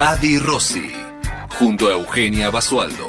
[0.00, 0.90] Adi Rossi,
[1.56, 3.06] junto a Eugenia Basualdo.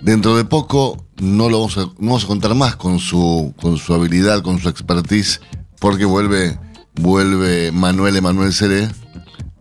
[0.00, 3.78] Dentro de poco no lo vamos a, no vamos a contar más con su, con
[3.78, 5.40] su habilidad, con su expertise
[5.84, 6.58] porque vuelve,
[6.94, 8.88] vuelve Manuel Emanuel Seré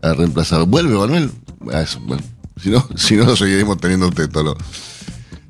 [0.02, 0.64] a reemplazar.
[0.64, 1.30] ¿Vuelve Manuel?
[1.70, 4.56] Ah, si no, si no seguiremos teniendo Tolo.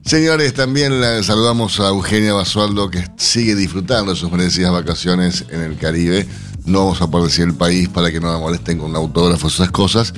[0.03, 5.77] Señores, también saludamos a Eugenia Basualdo que sigue disfrutando de sus merecidas vacaciones en el
[5.77, 6.27] Caribe.
[6.66, 9.69] No vamos a poder decir el país para que no la molesten con autógrafos, esas
[9.69, 10.11] cosas.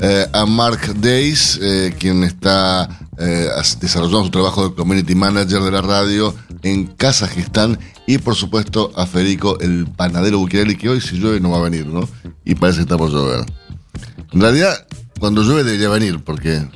[0.00, 5.82] Eh, a Mark Days, eh, quien está eh, su trabajo de Community Manager de la
[5.82, 11.40] radio en Kazajistán y por supuesto a Federico, el panadero Buquerelli, que hoy si llueve
[11.40, 12.08] no va a venir, ¿no?
[12.44, 13.44] Y parece que está por llover.
[14.32, 14.86] En realidad,
[15.18, 16.66] cuando llueve debería venir, porque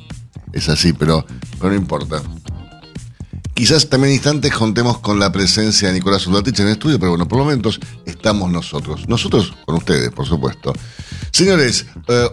[0.53, 1.25] es así, pero,
[1.61, 2.21] no importa.
[3.53, 7.27] Quizás también instantes contemos con la presencia de Nicolás Uldatich en el estudio, pero bueno,
[7.27, 9.07] por momentos estamos nosotros.
[9.07, 10.73] Nosotros con ustedes, por supuesto.
[11.33, 11.87] Señores,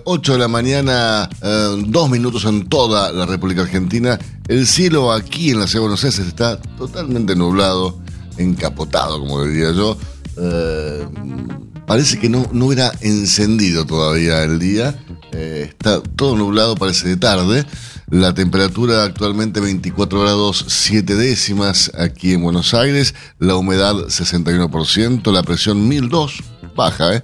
[0.04, 4.18] 8 eh, de la mañana, eh, dos minutos en toda la República Argentina.
[4.46, 7.98] El cielo aquí en la ciudad de Buenos Aires está totalmente nublado
[8.36, 9.96] encapotado, como diría yo.
[10.36, 11.06] Eh,
[11.86, 15.02] parece que no, no hubiera encendido todavía el día.
[15.32, 17.64] Eh, está todo nublado, parece de tarde.
[18.10, 23.14] La temperatura actualmente 24 grados 7 décimas aquí en Buenos Aires.
[23.38, 25.32] La humedad 61%.
[25.32, 26.42] La presión 1002.
[26.76, 27.22] Baja, ¿eh?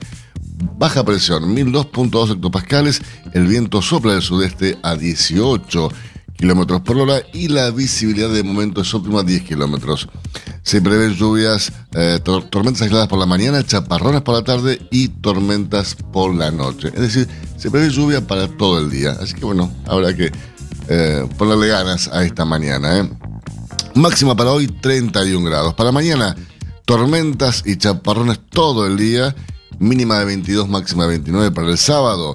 [0.79, 3.03] Baja presión, 1002.2 hectopascales.
[3.33, 5.91] El viento sopla del sudeste a 18
[6.37, 10.09] kilómetros por hora y la visibilidad de momento es óptima a 10 kilómetros.
[10.63, 15.97] Se prevén lluvias, eh, tormentas aisladas por la mañana, chaparrones por la tarde y tormentas
[16.13, 16.89] por la noche.
[16.89, 19.17] Es decir, se prevé lluvia para todo el día.
[19.21, 20.33] Así que bueno, habrá que
[20.89, 22.99] eh, ponerle ganas a esta mañana.
[22.99, 23.11] ¿eh?
[23.95, 25.75] Máxima para hoy 31 grados.
[25.75, 26.37] Para mañana,
[26.85, 29.35] tormentas y chaparrones todo el día.
[29.79, 32.35] Mínima de 22, máxima de 29 para el sábado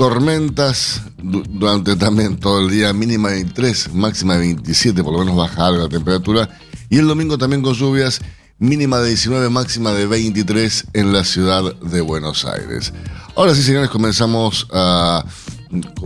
[0.00, 5.36] tormentas durante también todo el día, mínima de 23, máxima de 27, por lo menos
[5.36, 6.48] baja la temperatura.
[6.88, 8.22] Y el domingo también con lluvias,
[8.58, 12.94] mínima de 19, máxima de 23 en la ciudad de Buenos Aires.
[13.36, 15.22] Ahora sí, señores, comenzamos a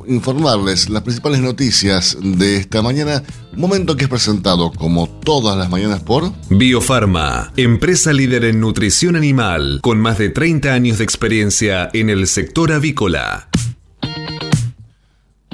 [0.07, 3.23] informarles las principales noticias de esta mañana,
[3.57, 9.81] momento que es presentado como todas las mañanas por Biofarma, empresa líder en nutrición animal,
[9.83, 13.49] con más de 30 años de experiencia en el sector avícola.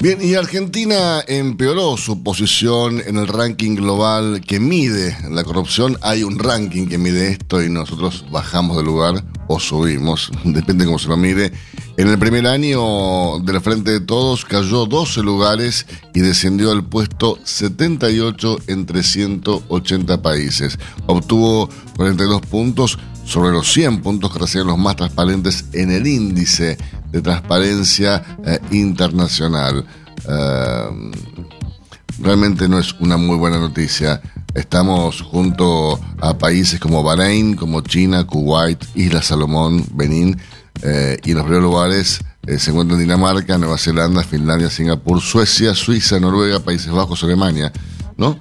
[0.03, 5.99] Bien, y Argentina empeoró su posición en el ranking global que mide la corrupción.
[6.01, 10.99] Hay un ranking que mide esto y nosotros bajamos del lugar o subimos, depende cómo
[10.99, 11.53] se lo mide.
[12.01, 15.85] En el primer año del Frente de Todos cayó 12 lugares
[16.15, 20.79] y descendió al puesto 78 entre 180 países.
[21.05, 26.79] Obtuvo 42 puntos sobre los 100 puntos que reciben los más transparentes en el índice
[27.13, 29.85] de transparencia eh, internacional.
[30.27, 31.11] Eh,
[32.19, 34.23] realmente no es una muy buena noticia.
[34.55, 40.41] Estamos junto a países como Bahrein, como China, Kuwait, Isla Salomón, Benín,
[40.83, 42.21] eh, y en los primeros lugares
[42.59, 47.71] se encuentran Dinamarca, Nueva Zelanda, Finlandia, Singapur, Suecia, Suiza, Noruega, Países Bajos, Alemania,
[48.17, 48.41] ¿no?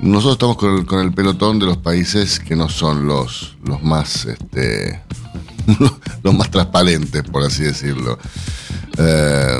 [0.00, 3.82] Nosotros estamos con el, con el pelotón de los países que no son los, los
[3.82, 5.02] más este,
[6.22, 8.18] los más transparentes, por así decirlo.
[8.98, 9.58] Eh,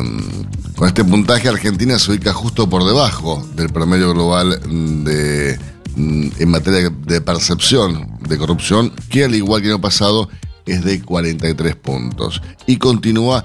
[0.76, 4.60] con este puntaje, Argentina se ubica justo por debajo del promedio global
[5.04, 5.58] de,
[5.96, 10.28] mm, en materia de percepción de corrupción, que al igual que en el pasado
[10.66, 12.42] es de 43 puntos.
[12.66, 13.44] Y continúa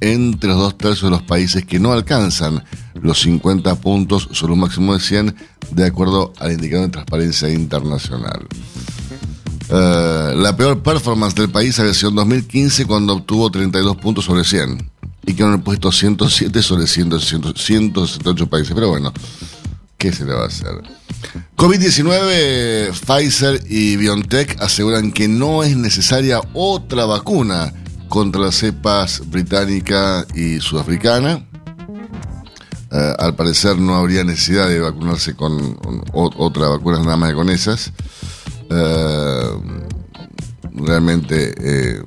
[0.00, 2.64] entre los dos tercios de los países que no alcanzan
[2.94, 5.36] los 50 puntos sobre un máximo de 100
[5.70, 8.46] de acuerdo al indicador de transparencia internacional.
[9.68, 14.44] Eh, la peor performance del país había sido en 2015 cuando obtuvo 32 puntos sobre
[14.44, 14.90] 100
[15.24, 17.20] y quedó en el puesto 107 sobre 100,
[17.54, 18.74] 178 países.
[18.74, 19.12] Pero bueno,
[19.96, 20.82] ¿qué se le va a hacer?
[21.56, 27.72] COVID-19, Pfizer y BioNTech aseguran que no es necesaria otra vacuna
[28.08, 31.46] contra las cepas británica y sudafricana.
[32.90, 35.78] Eh, al parecer no habría necesidad de vacunarse con,
[36.12, 37.92] otra vacuna, nada más que con esas.
[38.68, 39.50] Eh,
[40.74, 42.02] realmente eh,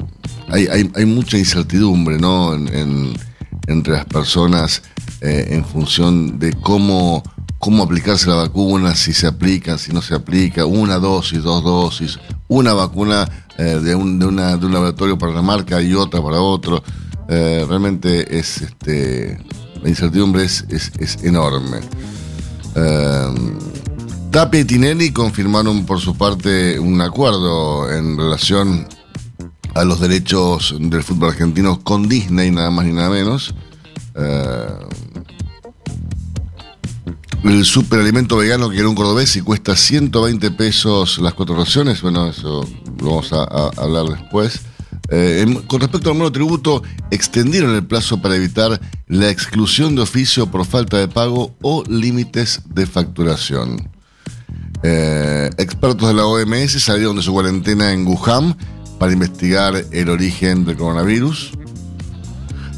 [0.49, 2.53] hay, mucha incertidumbre ¿no?
[2.53, 4.83] entre las personas
[5.21, 7.23] en función de cómo
[7.65, 12.19] cómo aplicarse la vacuna, si se aplica, si no se aplica, una dosis, dos dosis,
[12.47, 13.27] una vacuna
[13.57, 16.83] eh, de, un, de, una, de un laboratorio para una marca y otra para otro.
[17.27, 19.39] Eh, realmente es este
[19.81, 21.79] la incertidumbre es, es, enorme.
[22.75, 23.33] Eh,
[24.29, 28.87] Tapia y Tinelli confirmaron por su parte un acuerdo en relación
[29.73, 33.55] a los derechos del fútbol argentino con Disney, nada más ni nada menos.
[37.45, 42.01] El superalimento vegano que era un cordobés y cuesta 120 pesos las cuatro raciones.
[42.01, 42.67] Bueno, eso
[42.99, 43.43] lo vamos a,
[43.77, 44.61] hablar después.
[45.09, 46.81] Eh, con respecto al monotributo,
[47.11, 52.61] extendieron el plazo para evitar la exclusión de oficio por falta de pago o límites
[52.65, 53.91] de facturación.
[54.81, 58.57] Eh, expertos de la OMS salieron de su cuarentena en Wuhan
[58.97, 61.51] para investigar el origen del coronavirus.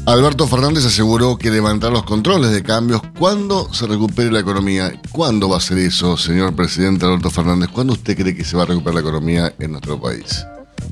[0.08, 4.98] Alberto Fernández aseguró que levantar los controles de cambios cuando se recupere la economía.
[5.12, 7.68] ¿Cuándo va a ser eso, señor presidente Alberto Fernández?
[7.70, 10.46] ¿Cuándo usted cree que se va a recuperar la economía en nuestro país?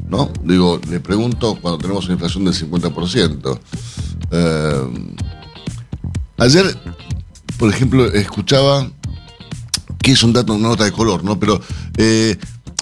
[0.06, 0.30] ¿No?
[0.42, 3.58] Digo, le pregunto cuando tenemos una inflación del 50%.
[4.32, 5.16] Eh,
[6.36, 6.78] ayer,
[7.58, 8.86] por ejemplo, escuchaba
[10.02, 11.40] que es un dato, una nota de color, ¿no?
[11.40, 11.58] Pero
[11.96, 12.36] eh,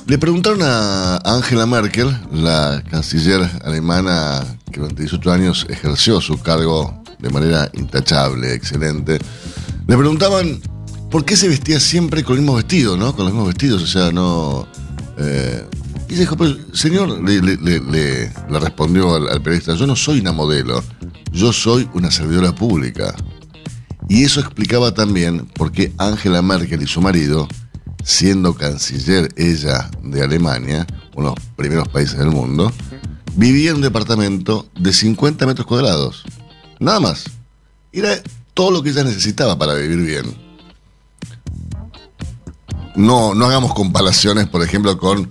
[0.06, 7.02] le preguntaron a Angela Merkel, la canciller alemana que durante 18 años ejerció su cargo
[7.18, 9.18] de manera intachable, excelente.
[9.86, 10.60] Le preguntaban
[11.10, 13.16] por qué se vestía siempre con el mismo vestido, ¿no?
[13.16, 14.68] Con los mismos vestidos, o sea, no.
[15.16, 15.66] Eh,
[16.08, 18.30] y dijo, pero señor, le,
[18.60, 20.84] respondió al, al, periodista, yo no soy una modelo,
[21.32, 23.14] yo soy una servidora pública.
[24.06, 27.48] Y eso explicaba también por qué Angela Merkel y su marido
[28.04, 30.86] siendo canciller ella de Alemania,
[31.16, 32.70] uno de los primeros países del mundo,
[33.34, 36.24] vivía en un departamento de 50 metros cuadrados.
[36.78, 37.24] Nada más.
[37.92, 38.10] Era
[38.52, 40.36] todo lo que ella necesitaba para vivir bien.
[42.94, 45.30] No, no hagamos comparaciones, por ejemplo, con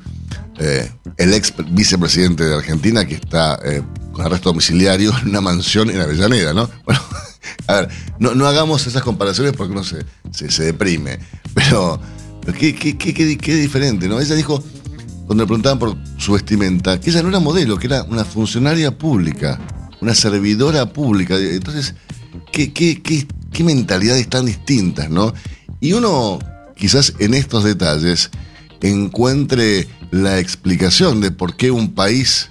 [0.59, 5.89] eh, el ex vicepresidente de Argentina que está eh, con arresto domiciliario en una mansión
[5.89, 6.69] en Avellaneda, ¿no?
[6.85, 7.01] Bueno,
[7.67, 7.89] a ver,
[8.19, 11.19] no, hagamos esas comparaciones porque uno se, se deprime.
[11.53, 11.99] Pero
[12.51, 14.19] Qué, qué, qué, qué, diferente, ¿no?
[14.19, 14.61] Ella dijo,
[15.25, 18.97] cuando le preguntaban por su vestimenta, que ella no era modelo, que era una funcionaria
[18.97, 19.59] pública,
[20.01, 21.37] una servidora pública.
[21.37, 21.95] Entonces,
[22.51, 25.33] qué, qué, mentalidades tan distintas, ¿no?
[25.79, 26.39] Y uno,
[26.75, 28.29] quizás en estos detalles,
[28.81, 32.49] encuentre la explicación de por qué un país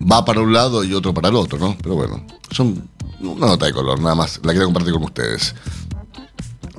[0.00, 1.76] va para un lado y otro para el otro, ¿no?
[1.80, 2.88] Pero bueno, son
[3.20, 4.40] una nota de color, nada más.
[4.42, 5.54] La quiero compartir con ustedes.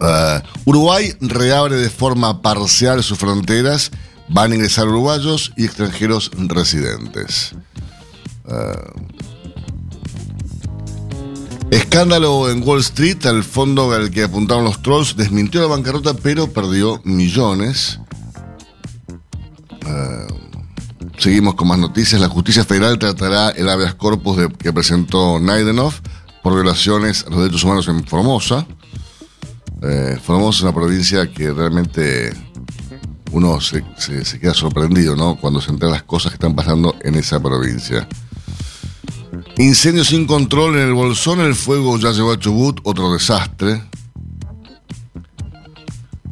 [0.02, 3.92] Uh, Uruguay reabre de forma parcial sus fronteras.
[4.30, 7.54] Van a ingresar uruguayos y extranjeros residentes.
[8.46, 8.92] Uh,
[11.72, 13.26] escándalo en Wall Street.
[13.26, 18.00] El fondo al que apuntaron los trolls desmintió la bancarrota, pero perdió millones.
[19.86, 20.34] Uh,
[21.18, 22.22] seguimos con más noticias.
[22.22, 25.94] La justicia federal tratará el habeas corpus que presentó Naidenov
[26.42, 28.66] por violaciones a los derechos humanos en Formosa.
[29.82, 32.34] Eh, Formosa una provincia que realmente
[33.32, 33.84] uno se,
[34.40, 35.36] queda sorprendido, ¿no?
[35.36, 38.08] Cuando se entera las cosas que están pasando en esa provincia.
[39.58, 43.84] Incendio sin control en el Bolsón, el fuego ya llegó a Chubut, otro desastre.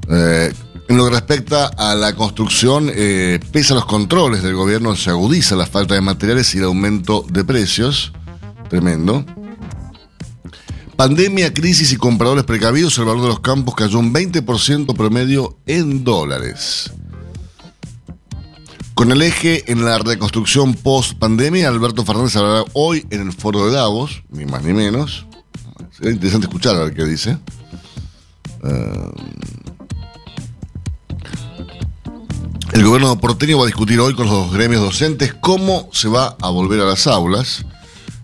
[0.09, 0.53] Eh,
[0.89, 5.09] en lo que respecta a la construcción, eh, pese a los controles del gobierno, se
[5.09, 8.13] agudiza la falta de materiales y el aumento de precios.
[8.69, 9.25] Tremendo.
[10.97, 16.03] Pandemia, crisis y compradores precavidos, el valor de los campos cayó un 20% promedio en
[16.03, 16.91] dólares.
[18.95, 23.73] Con el eje en la reconstrucción post-pandemia, Alberto Fernández hablará hoy en el foro de
[23.73, 25.27] Davos, ni más ni menos.
[25.95, 27.37] Sería interesante escuchar a ver qué dice.
[28.63, 29.11] Eh,
[32.73, 36.49] el gobierno porteño va a discutir hoy con los gremios docentes cómo se va a
[36.49, 37.63] volver a las aulas.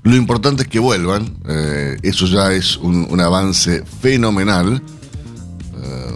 [0.04, 4.84] Lo importante es que vuelvan, eh, eso ya es un, avance fenomenal.
[5.76, 6.14] Eh,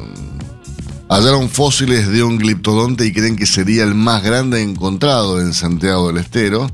[1.09, 6.07] Hallaron fósiles de un gliptodonte y creen que sería el más grande encontrado en Santiago
[6.07, 6.67] del Estero.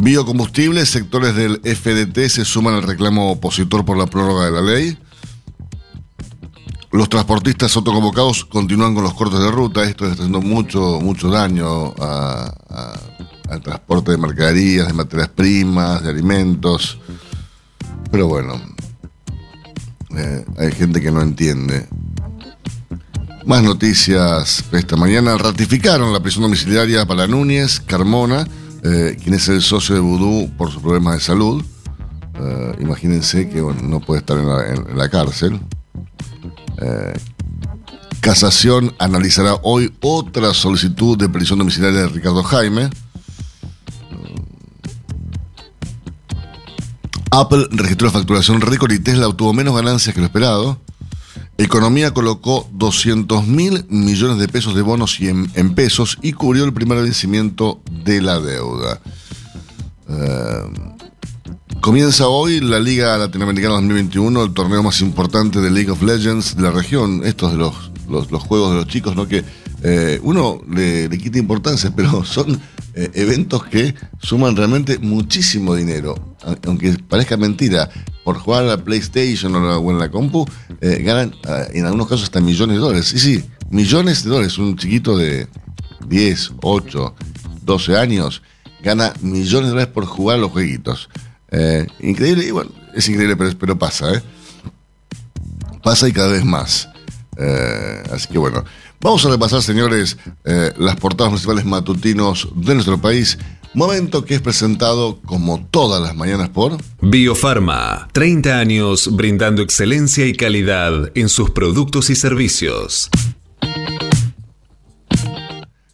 [0.00, 4.98] Biocombustibles, sectores del FDT se suman al reclamo opositor por la prórroga de la ley.
[6.90, 9.84] Los transportistas autoconvocados continúan con los cortes de ruta.
[9.84, 11.94] Esto está haciendo mucho, mucho daño
[13.48, 16.98] al transporte de mercaderías, de materias primas, de alimentos.
[18.10, 18.60] Pero bueno,
[20.16, 21.86] eh, hay gente que no entiende.
[23.44, 25.36] Más noticias esta mañana.
[25.38, 28.46] Ratificaron la prisión domiciliaria para Núñez Carmona,
[28.82, 31.64] eh, quien es el socio de Vudú por sus problemas de salud.
[32.40, 35.60] Eh, imagínense que no puede estar en la, cárcel.
[38.20, 42.90] Casación analizará hoy otra solicitud de prisión domiciliaria de Ricardo Jaime.
[47.30, 50.78] Apple registró facturación récord y Tesla obtuvo menos ganancias que lo esperado.
[51.58, 56.72] Economía colocó 200 mil millones de pesos de bonos y en, pesos y cubrió el
[56.72, 59.00] primer vencimiento de la deuda.
[60.08, 60.94] Eh,
[61.80, 66.62] comienza hoy la Liga Latinoamericana 2021, el torneo más importante de League of Legends de
[66.62, 67.22] la región.
[67.24, 67.74] Estos de los,
[68.08, 69.26] los, juegos de los chicos, ¿no?
[69.26, 69.44] Que
[69.82, 72.60] eh, uno le, le, quita importancia, pero son
[72.94, 76.36] eh, eventos que suman realmente muchísimo dinero.
[76.66, 77.90] Aunque parezca mentira,
[78.24, 80.46] por jugar a la PlayStation o, en la compu,
[80.80, 81.34] eh, ganan
[81.72, 83.06] en algunos casos hasta millones de dólares.
[83.06, 84.58] Sí, sí, millones de dólares.
[84.58, 85.48] Un chiquito de
[86.06, 87.14] 10, 8,
[87.62, 88.42] 12 años
[88.82, 91.08] gana millones de dólares por jugar los jueguitos.
[92.00, 94.22] Increíble, y bueno, es increíble, pero, pero pasa, ¿eh?
[95.82, 96.88] Pasa y cada vez más.
[98.12, 98.64] así que bueno.
[99.00, 103.38] Vamos a repasar, señores, eh, las portadas municipales matutinos de nuestro país.
[103.72, 110.32] Momento que es presentado como todas las mañanas por Biofarma, 30 años brindando excelencia y
[110.32, 113.08] calidad en sus productos y servicios.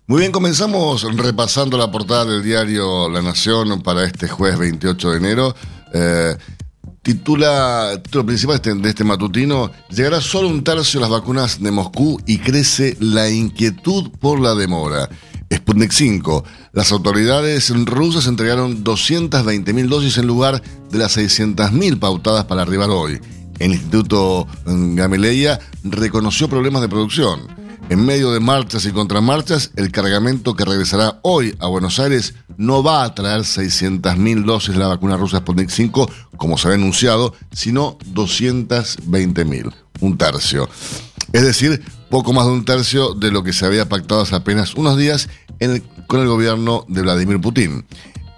[0.07, 5.17] Muy bien, comenzamos repasando la portada del diario La Nación para este jueves 28 de
[5.19, 5.55] enero.
[5.93, 6.37] Eh,
[7.05, 11.71] Titula, título principal este, de este matutino, llegará solo un tercio de las vacunas de
[11.71, 15.11] Moscú y crece la inquietud por la demora.
[15.53, 16.45] Sputnik 5.
[16.73, 23.21] Las autoridades rusas entregaron 220.000 dosis en lugar de las 600.000 pautadas para arribar hoy.
[23.59, 27.64] El Instituto Gamaleya reconoció problemas de producción.
[27.91, 32.83] En medio de marchas y contramarchas, el cargamento que regresará hoy a Buenos Aires no
[32.83, 37.35] va a traer 600.000 dosis de la vacuna rusa Sputnik 5, como se había anunciado,
[37.53, 40.69] sino 220.000, un tercio.
[41.33, 44.75] Es decir, poco más de un tercio de lo que se había pactado hace apenas
[44.75, 45.29] unos días
[46.07, 47.85] con el gobierno de Vladimir Putin.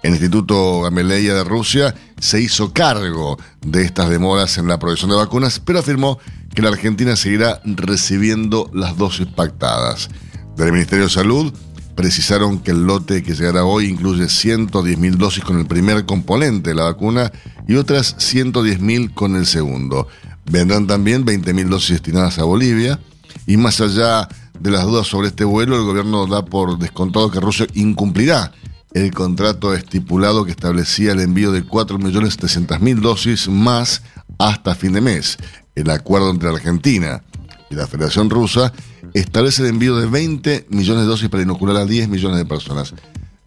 [0.07, 5.17] El Instituto Gamaleya de Rusia se hizo cargo de estas demoras en la producción de
[5.17, 6.17] vacunas, pero afirmó
[6.55, 10.09] que la Argentina seguirá recibiendo las dosis pactadas.
[10.55, 11.53] Del Ministerio de Salud
[11.95, 16.77] precisaron que el lote que llegará hoy incluye 110.000 dosis con el primer componente de
[16.77, 17.33] la vacuna
[17.67, 20.07] y otras 110.000 con el segundo.
[20.49, 22.97] Vendrán también 20.000 dosis destinadas a Bolivia
[23.45, 27.41] y más allá de las dudas sobre este vuelo, el gobierno da por descontado que
[27.41, 28.53] Rusia incumplirá
[28.93, 34.01] el contrato estipulado que establecía el envío de 4.700.000 dosis más
[34.39, 35.37] hasta fin de mes.
[35.75, 37.23] El acuerdo entre Argentina
[37.69, 38.73] y la Federación Rusa
[39.13, 42.93] establece el envío de 20 millones de dosis para inocular a 10 millones de personas.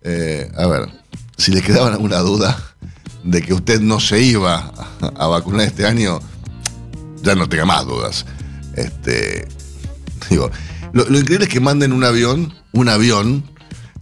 [0.02, 0.88] Eh, a ver,
[1.36, 2.56] si le quedaba alguna duda
[3.24, 6.20] de que usted no se iba a, vacunar este año,
[7.22, 8.26] ya no tenga más dudas.
[8.76, 9.46] Este,
[10.30, 10.50] digo,
[10.92, 13.44] lo, increíble es que manden un avión, un avión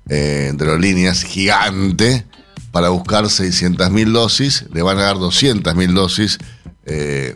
[0.09, 2.27] eh, de aerolíneas gigante
[2.73, 6.39] para buscar 600.000 dosis, le van a dar 200.000 dosis.
[6.85, 7.35] Eh,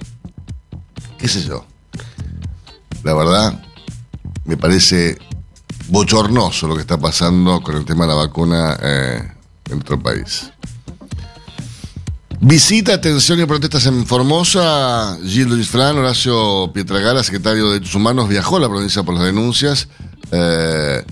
[1.19, 1.67] qué sé yo.
[3.03, 3.63] La verdad,
[4.45, 5.19] me parece
[5.89, 9.23] bochornoso lo que está pasando con el tema de la vacuna eh,
[9.67, 10.53] en nuestro país.
[12.41, 15.17] Visita, atención y protestas en Formosa.
[15.23, 19.25] Gilles Luis Fran, Horacio Pietragala, secretario de Derechos Humanos, viajó a la provincia por las
[19.25, 19.89] denuncias.
[20.33, 21.05] Eh,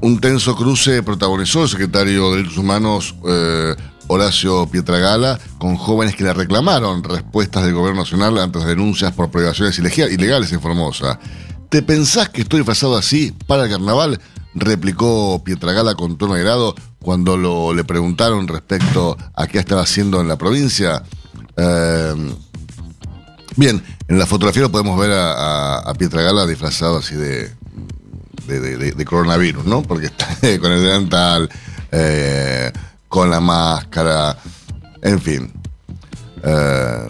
[0.00, 3.74] un tenso cruce protagonizó el secretario de Derechos Humanos eh,
[4.08, 9.30] Horacio Pietragala con jóvenes que le reclamaron respuestas del gobierno nacional ante las denuncias por
[9.30, 11.18] privaciones ilegales en Formosa.
[11.68, 14.20] ¿Te pensás que estoy disfrazado así para el carnaval?
[14.54, 20.28] replicó Pietragala con tono grado cuando lo, le preguntaron respecto a qué estaba haciendo en
[20.28, 21.02] la provincia.
[21.56, 22.34] Em,
[23.56, 27.52] bien, en la fotografía lo podemos ver a, Pietragala disfrazado así de,
[28.46, 29.82] de, coronavirus, ¿no?
[29.82, 30.26] Porque está
[30.60, 31.48] con el delantal,
[31.92, 32.72] eh,
[33.08, 34.36] con la máscara,
[35.02, 35.52] en fin.
[36.42, 37.06] Eh,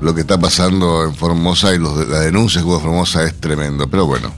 [0.00, 3.38] lo que está pasando en Formosa y los, las denuncias que hubo en Formosa es
[3.40, 4.32] tremendo, pero bueno.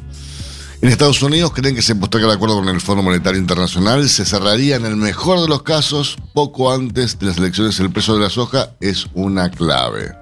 [0.83, 4.25] En Estados Unidos creen que se posterga el acuerdo con el Fondo Monetario Internacional, se
[4.25, 7.79] cerraría en el mejor de los casos poco antes de las elecciones.
[7.79, 10.13] El precio de la soja es una clave.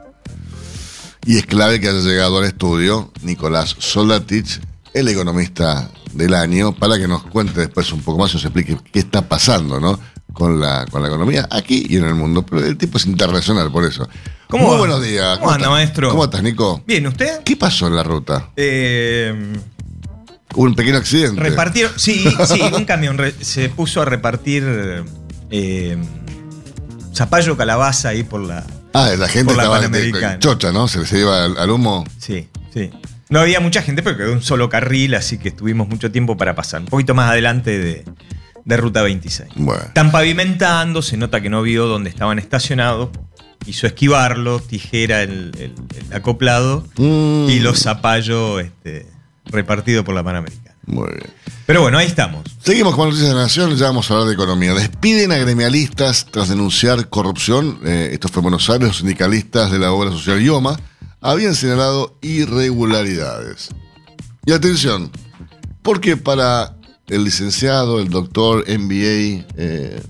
[1.24, 4.60] Y es clave que haya llegado al estudio Nicolás Solatich,
[4.92, 8.76] el economista del año, para que nos cuente después un poco más y nos explique
[8.92, 9.98] qué está pasando, ¿no?
[10.32, 12.44] Con la, con la economía aquí y en el mundo.
[12.46, 14.08] Pero el tipo es internacional, por eso.
[14.48, 14.78] ¿Cómo Muy va?
[14.78, 15.38] buenos días.
[15.38, 15.70] ¿Cómo anda, estás?
[15.72, 16.10] maestro?
[16.10, 16.82] ¿Cómo estás, Nico?
[16.86, 17.42] Bien, ¿usted?
[17.44, 18.50] ¿Qué pasó en la ruta?
[18.56, 19.52] Eh,
[20.54, 21.40] Hubo un pequeño accidente.
[21.40, 21.92] repartieron.
[21.96, 24.64] Sí, sí, un camión re- se puso a repartir
[25.50, 25.96] eh,
[27.14, 28.64] zapallo calabaza ahí por la.
[28.92, 30.38] Ah, la gente Por la estaba de- Panamericana.
[30.40, 30.88] chocha, ¿no?
[30.88, 32.04] Se, se iba al, al humo.
[32.18, 32.90] Sí, sí.
[33.30, 36.54] No había mucha gente porque quedó un solo carril, así que estuvimos mucho tiempo para
[36.54, 36.80] pasar.
[36.82, 38.04] Un poquito más adelante de,
[38.64, 39.50] de Ruta 26.
[39.56, 39.82] Bueno.
[39.82, 43.10] Están pavimentando, se nota que no vio dónde estaban estacionados.
[43.64, 45.74] Quiso esquivarlo, tijera el, el-
[46.08, 47.48] el acoplado Mm.
[47.50, 49.06] y los zapallos este,
[49.44, 50.74] repartidos por la Panamericana.
[50.86, 51.30] Muy bien.
[51.66, 52.42] Pero bueno, ahí estamos.
[52.64, 54.74] Seguimos con Noticias de la Nación, ya vamos a hablar de economía.
[54.74, 57.78] Despiden a gremialistas tras denunciar corrupción.
[57.84, 60.76] Eh, esto fue en Buenos Aires, los sindicalistas de la obra social IOMA
[61.20, 63.68] habían señalado irregularidades.
[64.46, 65.10] Y atención,
[65.82, 66.76] porque para
[67.08, 70.02] el licenciado, el doctor, MBA, eh,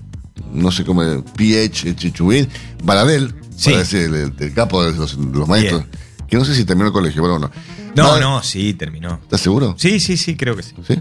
[0.53, 1.01] no sé cómo,
[1.35, 2.47] PH, Chichubín,
[2.83, 3.69] Baradel, Sí.
[3.71, 5.83] para decir, el, el- el capo de los, maestros,
[6.27, 7.51] que no sé si terminó el colegio, bueno.
[7.95, 9.19] No, Para- no, sí, terminó.
[9.23, 9.75] ¿Estás seguro?
[9.77, 10.73] Sí, sí, sí, creo que sí.
[10.87, 10.95] ¿Sí?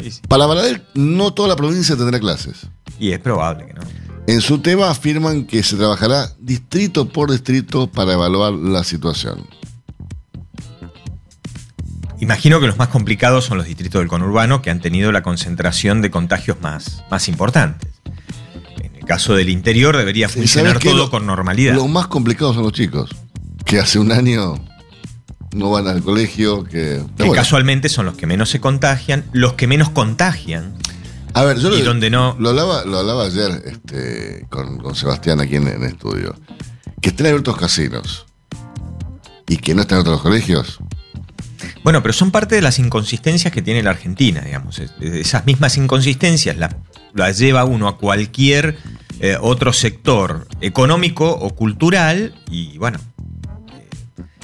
[0.00, 0.20] Sí, sí.
[0.28, 2.66] Para Baradel, no toda la provincia tendrá clases.
[2.98, 3.82] Y es probable que no.
[4.26, 9.46] En su tema afirman que se trabajará distrito por distrito para evaluar la situación.
[12.20, 16.02] Imagino que los más complicados son los distritos del conurbano que han tenido la concentración
[16.02, 17.90] de contagios más, más importantes.
[18.80, 21.74] En el caso del interior debería ¿Y funcionar todo Lo- con normalidad.
[21.74, 23.10] Lo más complicado son los chicos,
[23.64, 24.54] que hace un año
[25.52, 26.70] no van al colegio, que...
[26.70, 27.32] que Pero bueno.
[27.34, 30.74] casualmente son los que menos se contagian, los que menos contagian.
[31.34, 34.94] A ver, yo y lo, donde no- lo hablaba, lo hablaba ayer este, con, con
[34.94, 36.34] Sebastián aquí en, en estudio.
[37.00, 38.26] Que estén abiertos casinos
[39.48, 40.78] y que no estén abiertos los colegios.
[41.84, 44.78] Bueno, pero son parte de las inconsistencias que tiene la Argentina, digamos.
[44.78, 46.76] Es- Esas mismas inconsistencias las,
[47.14, 48.78] las lleva uno a cualquier
[49.20, 52.98] eh, otro sector económico o cultural y bueno,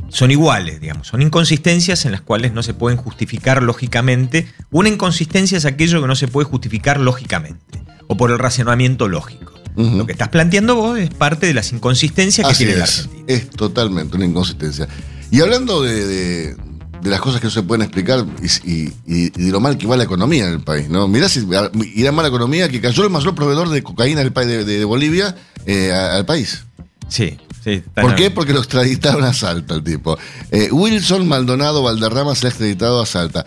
[0.08, 1.06] son iguales, digamos.
[1.08, 4.46] Son inconsistencias en las cuales no se pueden justificar lógicamente.
[4.70, 9.52] Una inconsistencia es aquello que no se puede justificar lógicamente o por el razonamiento lógico.
[9.76, 12.98] Lo que estás planteando vos es parte de las inconsistencias que Así tiene la es,
[13.00, 13.24] Argentina.
[13.28, 14.88] es totalmente una inconsistencia.
[15.30, 16.56] Y hablando de, de-
[17.00, 18.26] de las cosas que no se pueden explicar
[18.64, 21.06] y, y- y de lo mal que va la economía en el país, ¿no?
[21.06, 21.46] Mirá si
[21.94, 25.36] irá mal la economía que cayó el mayor proveedor de cocaína del país de, Bolivia
[25.64, 26.64] eh, al país.
[27.08, 27.82] Sí, sí.
[27.94, 28.30] ¿Por qué?
[28.30, 30.18] Porque lo extraditaron a Salta el tipo.
[30.50, 33.44] Eh, Wilson Maldonado Valderrama se ha extraditado a Salta.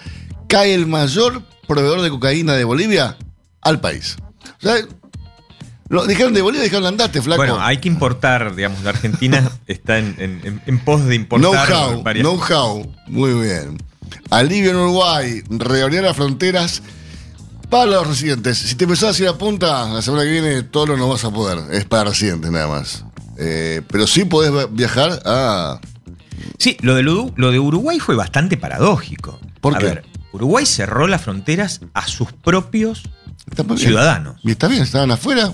[0.47, 3.17] Cae el mayor proveedor de cocaína de Bolivia
[3.62, 4.17] al país.
[4.60, 4.76] O sea,
[5.89, 7.38] lo dijeron de Bolivia, dijeron andate, flaco.
[7.41, 11.67] Bueno, hay que importar, digamos, la Argentina está en, en- en- en pos de importar
[11.67, 12.91] Know-how, know-how.
[13.08, 13.78] Muy bien.
[14.30, 16.82] Alivio en Uruguay, reabrir las fronteras
[17.69, 18.58] para los residentes.
[18.58, 21.24] Si te empezás a ir a punta, la semana que viene todo lo no vas
[21.26, 21.60] a poder.
[21.74, 23.06] Es para residentes nada más.
[23.43, 25.80] Eh, pero sí podés viajar a...
[26.60, 29.39] Sí, lo de, lo de Uruguay fue bastante paradójico.
[29.62, 29.86] ¿Por a qué?
[29.86, 33.04] ver, Uruguay cerró las fronteras a sus propios
[33.77, 34.39] ciudadanos.
[34.43, 35.54] Y está bien, estaban afuera.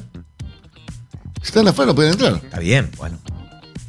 [1.41, 2.41] Si estaban afuera no pueden entrar.
[2.43, 3.19] Está bien, bueno.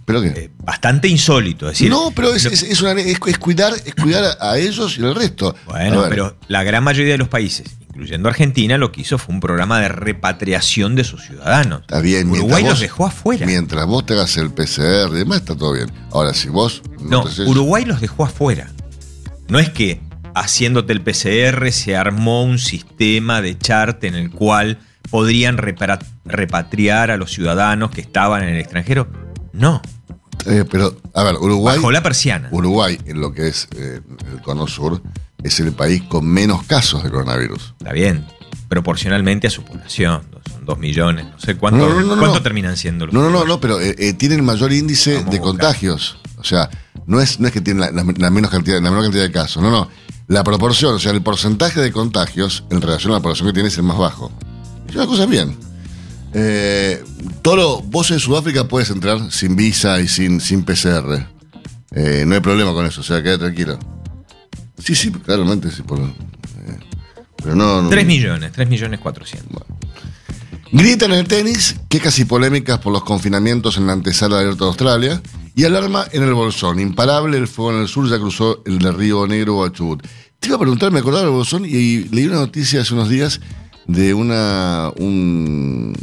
[0.04, 0.28] ¿Pero qué?
[0.28, 1.66] eh, bastante insólito.
[1.66, 5.02] Es decir, no, pero es, es- es una- es- cuidar, es cuidar a ellos y
[5.04, 5.54] al resto.
[5.66, 7.66] Bueno, A pero la gran mayoría de los países,
[7.98, 11.80] incluyendo Argentina, lo que hizo fue un programa de repatriación de sus ciudadanos.
[11.80, 13.44] Está bien, Uruguay los dejó afuera.
[13.44, 15.90] Mientras vos te hagas el PCR y demás, está todo bien.
[16.12, 18.70] Ahora, si vos No, Uruguay los dejó afuera.
[19.48, 20.00] No es que
[20.37, 24.78] haciéndote el PCR se armó un sistema de chart en el cual
[25.11, 29.08] podrían repatriar a los ciudadanos que estaban en el extranjero.
[29.52, 29.82] No,
[30.46, 32.48] Eh, pero, a ver, Uruguay, bajo la persiana.
[32.52, 34.00] Uruguay, en lo que es eh,
[34.32, 35.02] el cono sur,
[35.42, 37.74] es el país con menos casos de coronavirus.
[37.79, 38.27] Está bien,
[38.68, 40.22] proporcionalmente a su población.
[40.51, 42.42] Son dos millones, no sé cuánto, No, no, no, cuánto no.
[42.42, 46.18] terminan siendo los No, no, no, no, pero eh, eh, tienen mayor índice de contagios.
[46.37, 46.70] O sea,
[47.07, 49.33] no es, no es que tienen la, la- la menos cantidad, la menor cantidad de
[49.33, 49.62] casos.
[49.62, 49.88] No, no.
[50.29, 53.68] La proporción, o sea, el porcentaje de contagios en relación a la población que tiene
[53.70, 54.31] es el más bajo.
[54.92, 55.57] Y una cosa bien.
[56.35, 57.03] Eh,
[57.42, 61.27] Toro, vos en Sudáfrica puedes entrar sin visa y sin, sin PCR.
[61.92, 63.79] Eh, no hay problema con eso, o sea, quédate tranquilo.
[64.79, 65.83] Sí, sí, claramente sí.
[65.83, 66.12] Por, eh,
[67.37, 67.88] pero no, no.
[67.88, 69.62] 3 millones, 3 millones 400.
[70.71, 74.64] Gritan en el tenis, quejas y polémicas por los confinamientos en la antesala de Abierto
[74.64, 75.23] de Australia
[75.55, 76.79] y alarma en el Bolsón.
[76.79, 80.07] Imparable, el fuego en el sur ya cruzó el de Río Negro a Chubut.
[80.38, 83.41] Te iba a preguntar, me acordaba de Bosón y leí una noticia hace unos días
[83.87, 85.95] de una un,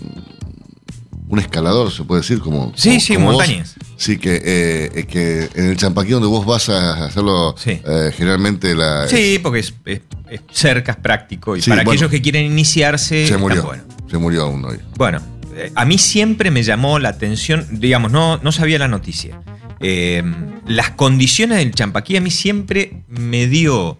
[1.27, 2.71] un escalador, se puede decir, como.
[2.75, 3.35] Sí, como- sí, como vos.
[3.37, 3.75] montañas.
[3.97, 7.71] Sí, que, eh, que en el Champaquí donde vos vas a hacerlo, Sí.
[7.85, 9.07] eh, generalmente la.
[9.07, 11.55] Sí, porque es, es- es cerca, es práctico.
[11.55, 11.91] Y Sí, para bueno.
[11.97, 13.63] aquellos que quieren iniciarse, se murió.
[13.63, 13.83] bueno.
[14.09, 14.77] Se murió aún hoy.
[14.97, 15.21] Bueno,
[15.55, 19.41] eh, a mí siempre me llamó la atención, digamos, no, no sabía la noticia.
[19.79, 20.23] Eh,
[20.67, 23.99] las condiciones del champaquí a mí siempre me dio...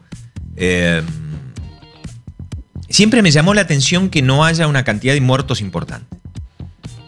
[0.56, 1.02] eh,
[2.90, 6.18] siempre me llamó la atención que no haya una cantidad de muertos importante.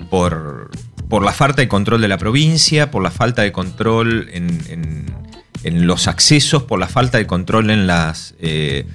[0.09, 0.71] Por,
[1.09, 5.17] por la falta de control de la provincia, por la falta de control en, en-
[5.87, 8.35] los accesos, por la falta de control en las...
[8.39, 8.85] eh,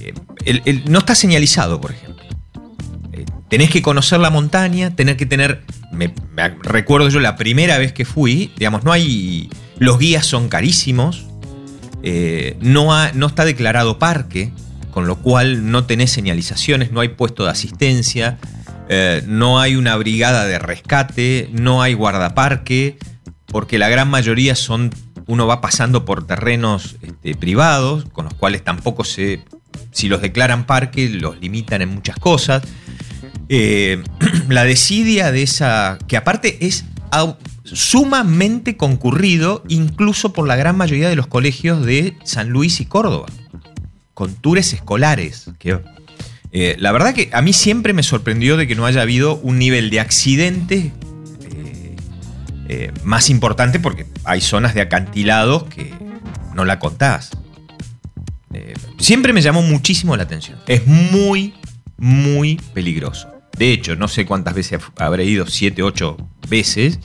[0.00, 0.14] eh,
[0.64, 2.24] el- no está señalizado, por ejemplo.
[3.12, 5.62] Eh, tenés que conocer la montaña, tener que tener.
[5.92, 6.12] Me,
[6.62, 9.50] recuerdo yo la primera vez que fui, digamos, no hay.
[9.78, 11.26] Los guías son carísimos,
[12.02, 14.52] eh, no, ha- no está declarado parque,
[14.92, 18.38] con lo cual no tenés señalizaciones, no hay puesto de asistencia,
[18.88, 22.98] eh, no hay una brigada de rescate, no hay guardaparque,
[23.46, 24.92] porque la gran mayoría son.
[25.28, 29.42] Uno va pasando por terrenos este, privados, con los cuales tampoco se.
[29.90, 32.62] Si los declaran parque, los limitan en muchas cosas.
[33.48, 34.02] Eh,
[34.48, 35.98] la desidia de esa.
[36.06, 36.84] que aparte es
[37.64, 43.26] sumamente concurrido, incluso por la gran mayoría de los colegios de San Luis y Córdoba,
[44.14, 45.50] con tours escolares.
[45.58, 45.80] Que,
[46.52, 49.58] eh, la verdad que a mí siempre me sorprendió de que no haya habido un
[49.58, 50.86] nivel de accidentes
[51.50, 51.96] eh,
[52.68, 55.92] eh, más importante, porque hay zonas de acantilados que
[56.54, 57.30] no la contás.
[58.98, 60.58] Siempre me llamó muchísimo la atención.
[60.66, 61.52] Es muy,
[61.98, 63.28] muy peligroso.
[63.58, 66.16] De hecho, no sé cuántas veces habré ido, siete, ocho
[66.48, 66.98] veces.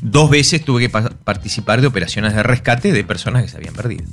[0.00, 3.74] Dos veces tuve que pa- participar de operaciones de rescate de personas que se habían
[3.74, 4.04] perdido.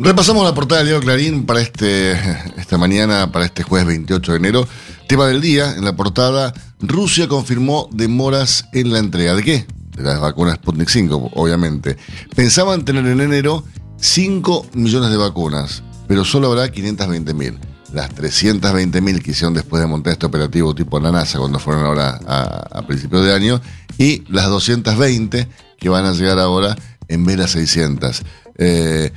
[0.00, 2.12] Repasamos la portada del diario Clarín para este,
[2.56, 4.68] esta mañana, para este jueves 28 de enero.
[5.08, 9.34] Tema del día, en la portada, Rusia confirmó demoras en la entrega.
[9.34, 9.66] ¿De qué?
[9.96, 11.96] De las vacunas Sputnik 5, obviamente.
[12.36, 13.64] Pensaban tener en enero
[13.96, 17.58] 5 millones de vacunas, pero solo habrá 520 mil.
[17.92, 21.84] Las 320 mil que hicieron después de montar este operativo tipo la NASA cuando fueron
[21.84, 23.60] ahora a, principios de año,
[23.98, 26.76] y las 220 que van a llegar ahora
[27.08, 28.22] en vez de las 600.
[28.60, 29.12] Eh,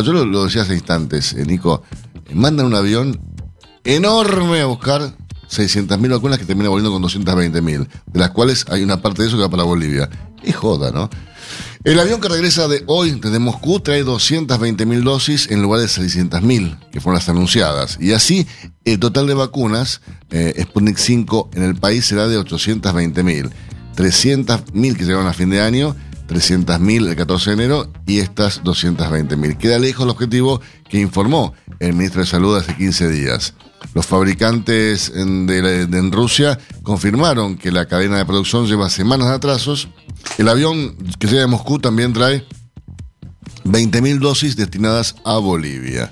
[0.00, 1.82] yo lo, lo decía hace instantes, eh, Nico,
[2.26, 3.20] eh, mandan un avión
[3.84, 5.14] enorme a buscar
[5.50, 9.36] 600.000 vacunas que termina volviendo con 220.000, de las cuales hay una parte de eso
[9.36, 10.08] que va para Bolivia.
[10.42, 11.10] Es joda, ¿no?
[11.84, 16.78] El avión que regresa de hoy desde Moscú trae 220.000 dosis en lugar de 600.000
[16.90, 17.98] que fueron las anunciadas.
[18.00, 18.46] Y así,
[18.84, 20.00] el total de vacunas
[20.30, 23.50] eh, Sputnik 5 en el país será de 820.000.
[23.96, 25.96] 300.000 que llegaron a fin de año,
[26.32, 29.58] 300.000 el 14 de enero y estas 220.000.
[29.58, 33.54] Queda lejos el objetivo que informó el ministro de Salud hace 15 días.
[33.94, 39.34] Los fabricantes en, de, en Rusia confirmaron que la cadena de producción lleva semanas de
[39.34, 39.88] atrasos.
[40.38, 42.46] El avión que llega de Moscú también trae
[43.64, 46.10] 20.000 dosis destinadas a Bolivia.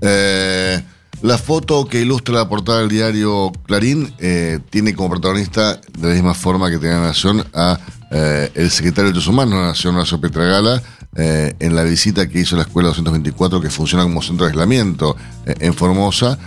[0.00, 0.82] Eh,
[1.22, 6.14] la foto que ilustra la portada del diario Clarín eh, tiene como protagonista, de la
[6.14, 7.78] misma forma que tenía Nación, a
[8.10, 10.82] eh, el secretario de Derechos Humanos de la Nación, Horacio Petragala,
[11.16, 15.16] eh, en la visita que hizo la Escuela 224, que funciona como centro de aislamiento
[15.44, 16.38] eh, en Formosa,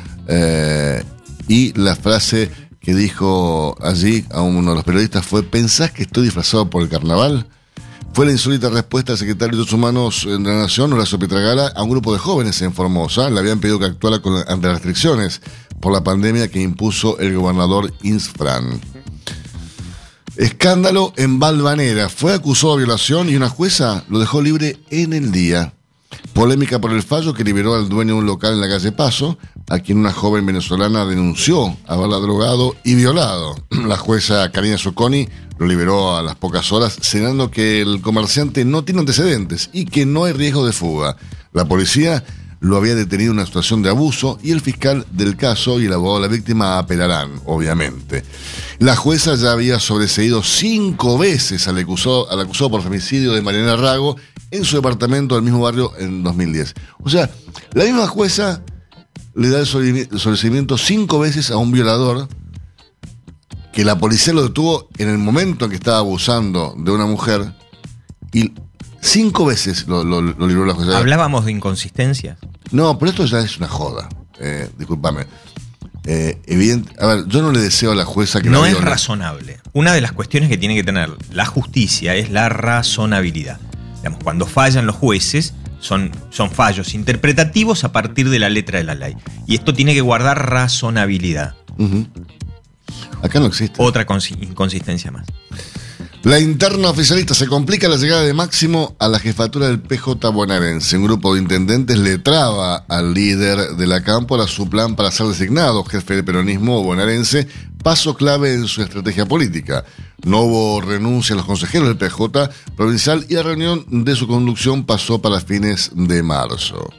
[1.47, 6.25] y la frase que dijo allí a uno de los periodistas fue, ¿pensás que estoy
[6.25, 7.47] disfrazado por el carnaval?
[8.13, 11.83] Fue la insólita respuesta del secretario de Derechos Humanos de la Nación, Horacio Petragala, a
[11.83, 13.29] un grupo de jóvenes en Formosa.
[13.29, 15.41] Le habían pedido que actuara con, ante las restricciones
[15.79, 18.81] por la pandemia que impuso el gobernador Insfran.
[20.35, 22.09] Escándalo en Valvanera.
[22.09, 25.73] Fue acusado de violación y una jueza lo dejó libre en el día.
[26.33, 29.37] Polémica por el fallo que liberó al dueño de un local en la calle Paso,
[29.69, 33.55] a quien una joven venezolana denunció haberla drogado y violado.
[33.69, 35.27] La jueza Karina Socconi
[35.59, 40.05] lo liberó a las pocas horas, señalando que el comerciante no tiene antecedentes y que
[40.05, 41.17] no hay riesgo de fuga.
[41.51, 42.23] La policía
[42.61, 45.93] lo había detenido en una situación de abuso y el fiscal del caso y el
[45.93, 48.23] abogado de la víctima apelarán, obviamente.
[48.79, 54.15] La jueza ya había sobreseído cinco veces al acusado, por femicidio de Mariana Rago
[54.51, 56.73] en su departamento del mismo barrio en 2010.
[57.03, 57.29] O sea,
[57.73, 58.63] la misma jueza
[59.35, 62.29] le da el sobreseimiento cinco veces a un violador
[63.79, 67.53] que la policía lo detuvo en el momento en que estaba abusando de una mujer
[68.33, 68.51] y
[68.99, 70.97] cinco veces lo, lo, lo libró la jueza.
[70.97, 72.37] Hablábamos de inconsistencias.
[72.71, 74.09] No, pero esto ya es una joda.
[74.37, 75.27] Eh, discúlpame.
[76.03, 78.81] Eh, evidente, a ver, yo no le deseo a la jueza que No la es
[78.81, 79.61] razonable.
[79.71, 83.61] Una de las cuestiones que tiene que tener la justicia es la razonabilidad.
[83.99, 88.83] Digamos, cuando fallan los jueces, son, son fallos interpretativos a partir de la letra de
[88.83, 89.15] la ley.
[89.47, 91.55] Y esto tiene que guardar razonabilidad.
[91.77, 92.07] Ujú.
[93.21, 93.75] Acá no existe.
[93.81, 95.25] Otra consi- inconsistencia más.
[96.23, 100.97] La interna oficialista se complica la llegada de Máximo a la jefatura del PJ bonaerense.
[100.97, 105.27] Un grupo de intendentes le traba al líder de la cámpora su plan para ser
[105.27, 107.47] designado jefe del peronismo bonaerense,
[107.81, 109.85] paso clave en su estrategia política.
[110.25, 114.83] No hubo renuncia a los consejeros del PJ provincial y la reunión de su conducción
[114.85, 116.89] pasó para fines de marzo.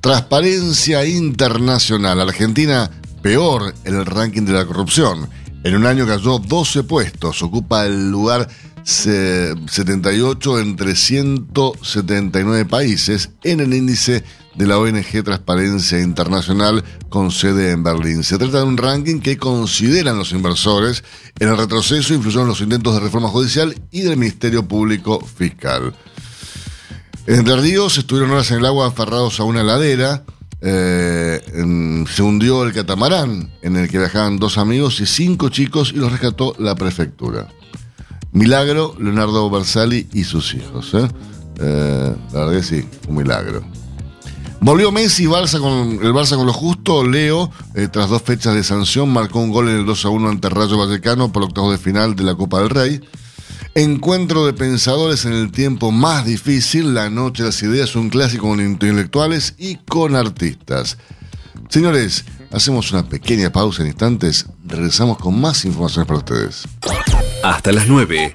[0.00, 2.20] Transparencia internacional.
[2.20, 2.90] Argentina
[3.24, 5.30] peor en el ranking de la corrupción.
[5.64, 8.46] En un año cayó 12 puestos, ocupa el lugar
[8.82, 14.22] se- 78 entre 179 países en el índice
[14.54, 18.22] de la ONG Transparencia Internacional con sede en Berlín.
[18.24, 21.02] Se trata de un ranking que consideran los inversores
[21.40, 25.94] en el retroceso influyeron los intentos de reforma judicial y del Ministerio Público Fiscal.
[27.26, 27.56] En Entre
[27.96, 30.24] estuvieron horas en el agua aferrados a una ladera.
[30.66, 31.42] Eh,
[32.08, 36.10] se hundió el catamarán en el que viajaban dos amigos y cinco chicos y los
[36.10, 37.48] rescató la prefectura.
[38.32, 40.94] Milagro, Leonardo Bersali y sus hijos.
[40.94, 41.06] ¿eh?
[41.60, 43.62] Eh, la verdad que sí, un milagro.
[44.60, 47.06] Volvió Messi, Barça el Barça con lo justo.
[47.06, 47.50] Leo,
[47.92, 50.78] tras dos fechas de sanción, marcó un gol en el 2 a 1 ante Rayo
[50.78, 53.00] Vallecano por octavos de final de la Copa del Rey.
[53.76, 58.46] Encuentro de pensadores en el tiempo más difícil, la noche de las ideas, un clásico
[58.46, 60.96] con intelectuales y con artistas.
[61.70, 66.68] Señores, hacemos una pequeña pausa en instantes, regresamos con más informaciones para ustedes.
[67.42, 68.32] Hasta las 9.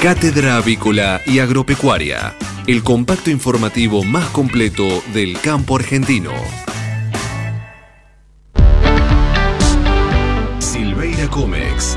[0.00, 2.36] Cátedra Avícola y Agropecuaria.
[2.68, 6.30] El compacto informativo más completo del campo argentino.
[10.60, 11.96] Silveira Comex.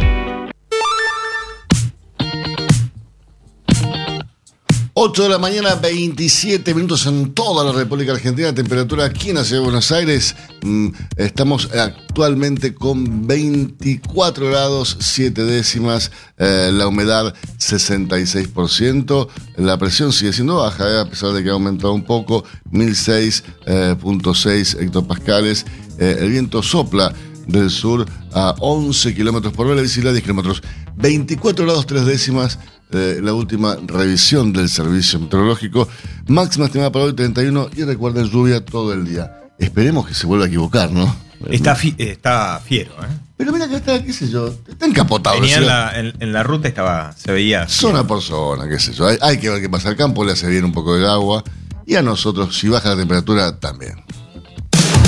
[5.07, 8.55] 8 de la mañana, 27 minutos en toda la República Argentina.
[8.55, 10.35] Temperatura aquí en la ciudad de Buenos Aires.
[10.63, 10.89] mm,
[11.19, 16.11] Estamos actualmente con 24 grados, 7 décimas.
[16.39, 19.29] eh, la humedad 66%.
[19.59, 22.43] La presión sigue siendo baja, eh, a pesar de que ha aumentado un poco.
[22.73, 25.67] 1006.6 hectopascales.
[25.99, 27.13] Eh, el viento sopla
[27.47, 30.63] del sur a 11 kilómetros por hora, la visibilidad 10 kilómetros.
[30.97, 32.59] 24 grados 3 décimas,
[32.93, 35.89] eh, la última revisión del servicio meteorológico.
[36.29, 39.33] Máxima estimada para hoy 31 y recuerden lluvia todo el día.
[39.59, 41.15] Esperemos que se vuelva a equivocar, ¿no?
[41.51, 43.09] Está, fi- está fiero, ¿eh?
[43.37, 45.41] Pero mira que está, qué sé yo, está encapotado.
[45.41, 47.69] Venía en la, en- en la ruta estaba, se veía.
[47.69, 49.07] Zona por zona, qué sé yo.
[49.07, 49.89] Hay, hay que ver qué pasa.
[49.91, 51.43] Al campo le hace bien un poco de agua
[51.85, 53.95] y a nosotros, si baja la temperatura, también.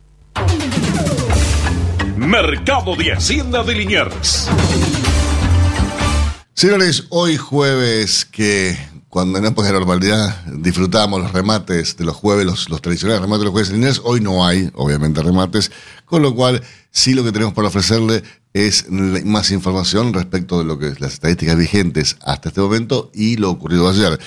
[2.15, 4.47] Mercado de Hacienda de Liniers.
[6.53, 8.77] Señores, hoy jueves que
[9.09, 13.45] cuando en época de normalidad disfrutábamos los remates de los jueves, los, tradicionales remates de
[13.45, 15.71] los jueves en hoy no hay, obviamente, remates,
[16.05, 20.77] con lo cual sí lo que tenemos para ofrecerle es más información respecto de lo
[20.77, 24.19] que es las estadísticas vigentes hasta este momento y lo ocurrido ayer.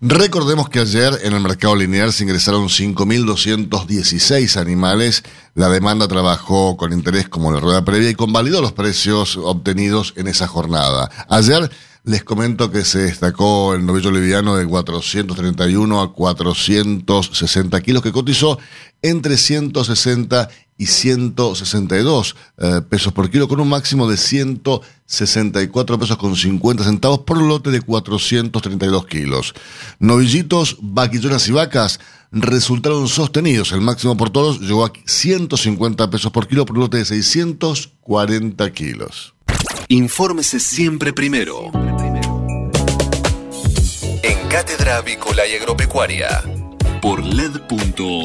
[0.07, 5.23] Recordemos que ayer en el mercado lineal se ingresaron 5.216 animales.
[5.55, 10.27] La demanda trabajó con interés como la rueda previa y convalidó los precios obtenidos en
[10.29, 11.11] esa jornada.
[11.31, 11.71] Ayer
[12.05, 18.59] les comento que se destacó el novillo liviano de 431 a 460 kilos que cotizó
[19.01, 26.35] entre 160 y 162 eh, pesos por kilo con un máximo de 164 pesos con
[26.35, 29.55] 50 centavos por lote de 432 kilos.
[29.99, 32.01] Novillitos, vaquillonas y vacas
[32.33, 33.73] resultaron sostenidos.
[33.73, 39.35] El máximo por todos llegó a 150 pesos por kilo por lote de 640 kilos.
[39.89, 41.71] Infórmese siempre primero.
[44.23, 46.43] En Cátedra Avícola y Agropecuaria.
[47.01, 48.25] Por LED.fm.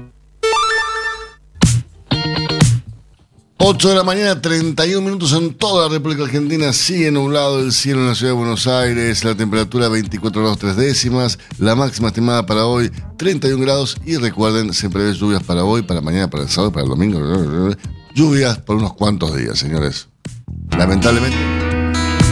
[3.73, 6.73] 8 de la mañana, 31 minutos en toda la República Argentina.
[6.73, 9.23] Sigue nublado el cielo en la ciudad de Buenos Aires.
[9.23, 11.39] La temperatura 24 grados 3 décimas.
[11.57, 13.95] La máxima estimada para hoy 31 grados.
[14.05, 17.21] Y recuerden, se prevé lluvias para hoy, para mañana, para el sábado, para el domingo.
[18.13, 20.09] Lluvias por unos cuantos días, señores.
[20.77, 21.70] Lamentablemente.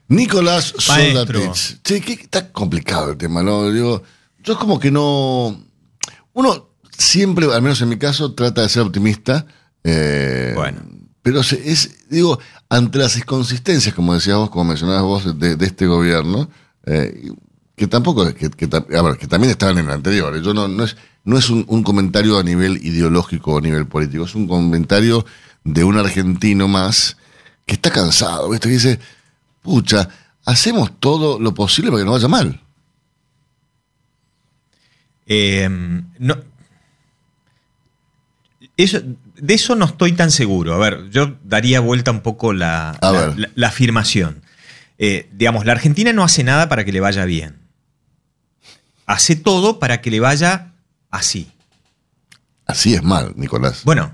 [0.09, 0.73] Nicolás.
[0.77, 1.81] Soldatich.
[1.81, 3.71] Che, que está complicado el tema, ¿no?
[3.71, 4.03] Digo,
[4.43, 5.57] yo como que no.
[6.33, 6.68] Uno
[6.99, 9.45] siempre, al menos en mi caso, trata de ser optimista.
[9.83, 10.81] eh, Bueno.
[11.21, 15.85] Pero es, digo, ante las inconsistencias, como decías vos, como mencionabas vos, de, de este
[15.85, 16.49] gobierno,
[16.85, 17.31] eh,
[17.75, 20.41] que tampoco, que, que a ver, que también estaban en el anterior.
[20.41, 23.85] Yo no, no es, no es un, un comentario a nivel ideológico o a nivel
[23.85, 25.25] político, es un comentario
[25.63, 27.17] de un argentino más
[27.65, 28.69] que está cansado, ¿viste?
[28.69, 28.99] Que dice,
[29.61, 30.09] pucha,
[30.45, 32.61] hacemos todo lo posible para que no vaya mal.
[35.27, 35.69] Eh,
[36.17, 36.37] no,
[38.83, 39.01] eso,
[39.35, 40.73] de eso no estoy tan seguro.
[40.73, 43.39] A ver, yo daría vuelta un poco la, la- ver.
[43.39, 44.41] la- la afirmación.
[44.97, 47.57] Eh, digamos, la Argentina no hace nada para que le vaya bien.
[49.05, 50.73] Hace todo para que le vaya
[51.09, 51.49] así.
[52.65, 53.83] Así es mal, Nicolás.
[53.83, 54.13] Bueno,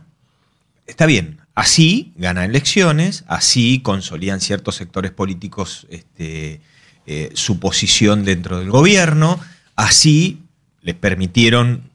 [0.88, 1.40] está bien.
[1.54, 6.62] Así ganan elecciones, así consolidan ciertos sectores políticos este,
[7.06, 9.40] eh, su posición dentro del gobierno,
[9.78, 10.42] así
[10.82, 11.90] les permitieron,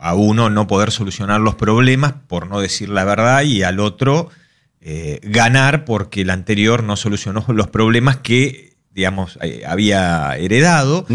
[0.00, 4.30] a uno no poder solucionar los problemas por no decir la verdad y al otro
[4.80, 11.06] eh, ganar porque el anterior no solucionó los problemas que, digamos, eh, había heredado.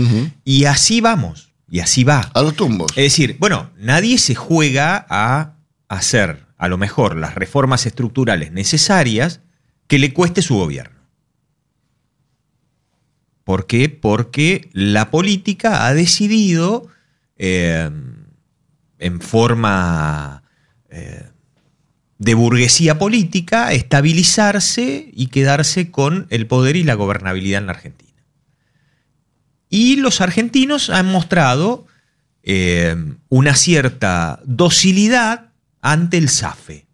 [0.43, 2.29] Y así vamos, y así va.
[2.33, 2.91] A los tumbos.
[2.91, 5.55] Es decir, bueno, nadie se juega a
[5.87, 9.41] hacer a lo mejor las reformas estructurales necesarias
[9.87, 10.95] que le cueste su gobierno.
[13.43, 13.89] ¿Por qué?
[13.89, 16.87] Porque la política ha decidido
[17.37, 17.89] eh,
[18.99, 20.43] en forma
[20.89, 21.29] eh,
[22.17, 28.11] de burguesía política estabilizarse y quedarse con el poder y la gobernabilidad en la Argentina.
[29.69, 31.87] Y los argentinos han mostrado
[32.43, 32.95] eh,
[33.29, 35.49] una cierta docilidad
[35.81, 36.85] ante el zafe.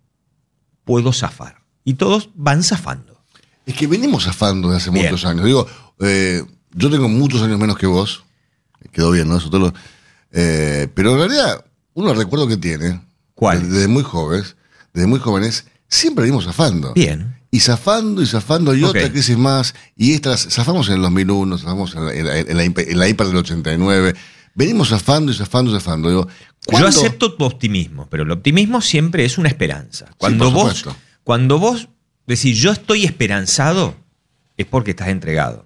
[0.85, 1.61] Puedo zafar.
[1.83, 3.21] Y todos van zafando.
[3.65, 5.05] Es que venimos zafando de hace Bien.
[5.05, 5.45] muchos años.
[5.45, 5.67] Digo,
[5.99, 8.23] eh, yo tengo muchos años menos que vos.
[8.91, 9.37] Quedó bien, ¿no?
[9.37, 9.73] Eso te lo-
[10.31, 13.01] eh, pero en realidad, uno recuerdo que tiene.
[13.35, 13.69] ¿Cuál?
[13.71, 14.55] Desde muy jóvenes,
[14.93, 16.93] desde muy jóvenes, siempre venimos zafando.
[16.93, 17.35] Bien.
[17.49, 18.89] Y zafando y zafando y Ok.
[18.91, 19.73] otra crisis más.
[19.97, 22.99] Y estas, zafamos en el 2001, zafamos en la, en la- en la hiper- en
[22.99, 24.13] la hiper del 89.
[24.53, 26.09] Venimos zafando y zafando y zafando.
[26.09, 26.33] Digo, Yo
[26.65, 30.07] ¿cuánto- acepto tu optimismo, pero el optimismo siempre es una esperanza.
[30.17, 30.85] Cuando vos,
[31.23, 31.87] cuando vos
[32.27, 33.95] decís yo estoy esperanzado,
[34.57, 35.65] es porque estás entregado.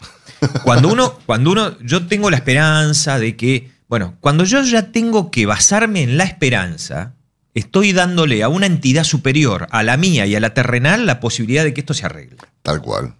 [0.64, 5.30] Cuando uno, cuando uno, yo tengo la esperanza de que, bueno, cuando yo ya tengo
[5.30, 7.14] que basarme en la esperanza,
[7.54, 11.62] estoy dándole a una entidad superior, a la mía y a la terrenal, la posibilidad
[11.62, 12.38] de que esto se arregle.
[12.64, 13.14] Tal cual.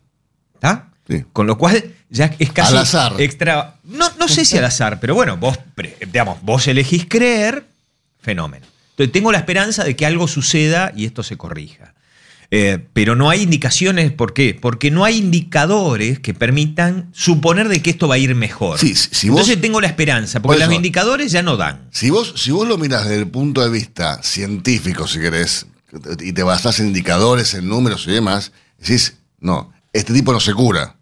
[0.54, 0.88] ¿Está?
[1.08, 1.26] Sí.
[1.32, 3.12] Con lo cual ya es casi Al azar.
[3.20, 3.76] extra.
[3.84, 5.56] No, no sé si al azar, pero bueno, vos,
[6.00, 7.68] digamos, vos elegís creer,
[8.20, 8.66] fenómeno.
[8.90, 11.94] Entonces tengo la esperanza de que algo suceda y esto se corrija.
[12.50, 14.56] Eh, pero no hay indicaciones, ¿por qué?
[14.60, 18.78] Porque no hay indicadores que permitan suponer de que esto va a ir mejor.
[18.78, 21.88] Sí, si- si vos- Entonces tengo la esperanza, Por porque los indicadores ya no dan.
[21.90, 25.66] Si vos, si vos lo mirás desde el punto de vista científico, si querés,
[26.20, 30.52] y te basás en indicadores, en números y demás, decís, no, este tipo no se
[30.54, 30.96] cura.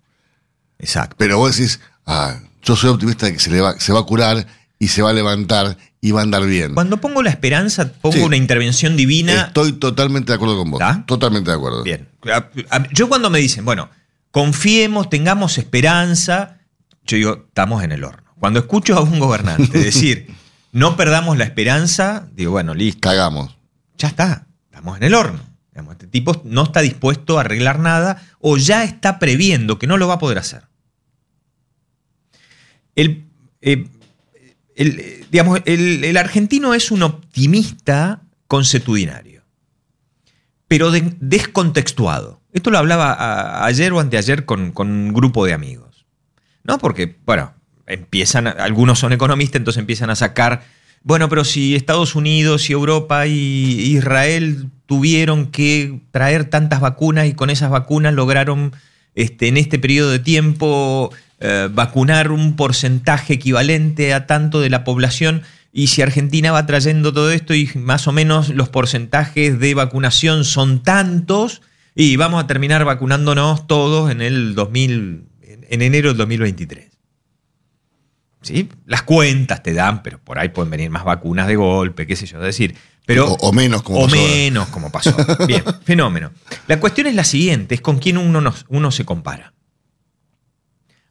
[0.78, 1.16] Exacto.
[1.18, 4.04] Pero vos decís, ah, yo soy optimista de que se, le va, se va a
[4.04, 4.46] curar
[4.78, 6.74] y se va a levantar y va a andar bien.
[6.74, 8.22] Cuando pongo la esperanza, pongo Sí.
[8.22, 9.44] una intervención divina.
[9.46, 10.80] Estoy totalmente de acuerdo con vos.
[10.80, 11.06] ¿Está?
[11.06, 11.84] Totalmente de acuerdo.
[11.84, 12.08] Bien.
[12.92, 13.88] Yo cuando me dicen, bueno,
[14.32, 16.58] confiemos, tengamos esperanza,
[17.06, 18.34] yo digo, estamos en el horno.
[18.40, 20.26] Cuando escucho a un gobernante decir,
[20.72, 23.56] no perdamos la esperanza, digo, bueno, listo, Cagamos.
[23.96, 25.40] ya está, estamos en el horno.
[25.92, 30.08] Este tipo no está dispuesto a arreglar nada o ya está previendo que no lo
[30.08, 30.64] va a poder hacer.
[32.94, 33.24] El,
[33.60, 33.86] eh,
[34.76, 39.42] el, digamos, el- argentino es un optimista consuetudinario,
[40.68, 42.40] pero de- descontextuado.
[42.52, 46.06] Esto lo hablaba ayer o anteayer con, con un grupo de amigos.
[46.64, 46.78] ¿No?
[46.78, 47.54] Porque, bueno,
[47.86, 50.62] empiezan, algunos son economistas, entonces empiezan a sacar,
[51.02, 57.32] bueno, pero si Estados Unidos y Europa y Israel tuvieron que traer tantas vacunas y
[57.34, 58.72] con esas vacunas lograron
[59.16, 61.12] este, en este periodo de tiempo
[61.42, 65.42] eh, vacunar un porcentaje equivalente a tanto de la población.
[65.72, 70.44] Y si Argentina va trayendo todo esto y más o menos los porcentajes de vacunación
[70.44, 71.62] son tantos,
[71.94, 76.88] y vamos a terminar vacunándonos todos en el 2000, en- en enero del 2023.
[78.42, 78.68] ¿Sí?
[78.86, 82.26] Las cuentas te dan, pero por ahí pueden venir más vacunas de golpe, qué sé
[82.26, 82.74] yo, es decir,
[83.06, 85.14] pero O- o menos, como o pasó menos como pasó.
[85.46, 86.32] Bien, fenómeno.
[86.66, 89.52] La cuestión es la siguiente, es con quién uno, nos- uno se compara.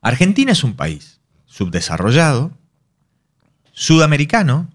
[0.01, 2.57] Argentina es un país subdesarrollado,
[3.71, 4.69] sudamericano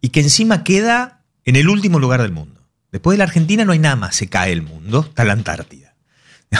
[0.00, 2.68] y que encima queda en el último lugar del mundo.
[2.92, 5.94] Después de la Argentina no hay nada más, se cae el mundo, está la Antártida.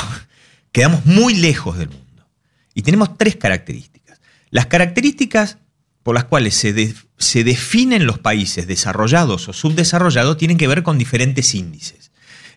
[0.73, 2.29] Quedamos muy lejos del mundo.
[2.75, 4.21] Y tenemos tres características.
[4.51, 5.59] Las características
[6.03, 10.97] por las cuales se, se definen los países desarrollados o subdesarrollados tienen que ver con
[10.97, 12.08] diferentes índices.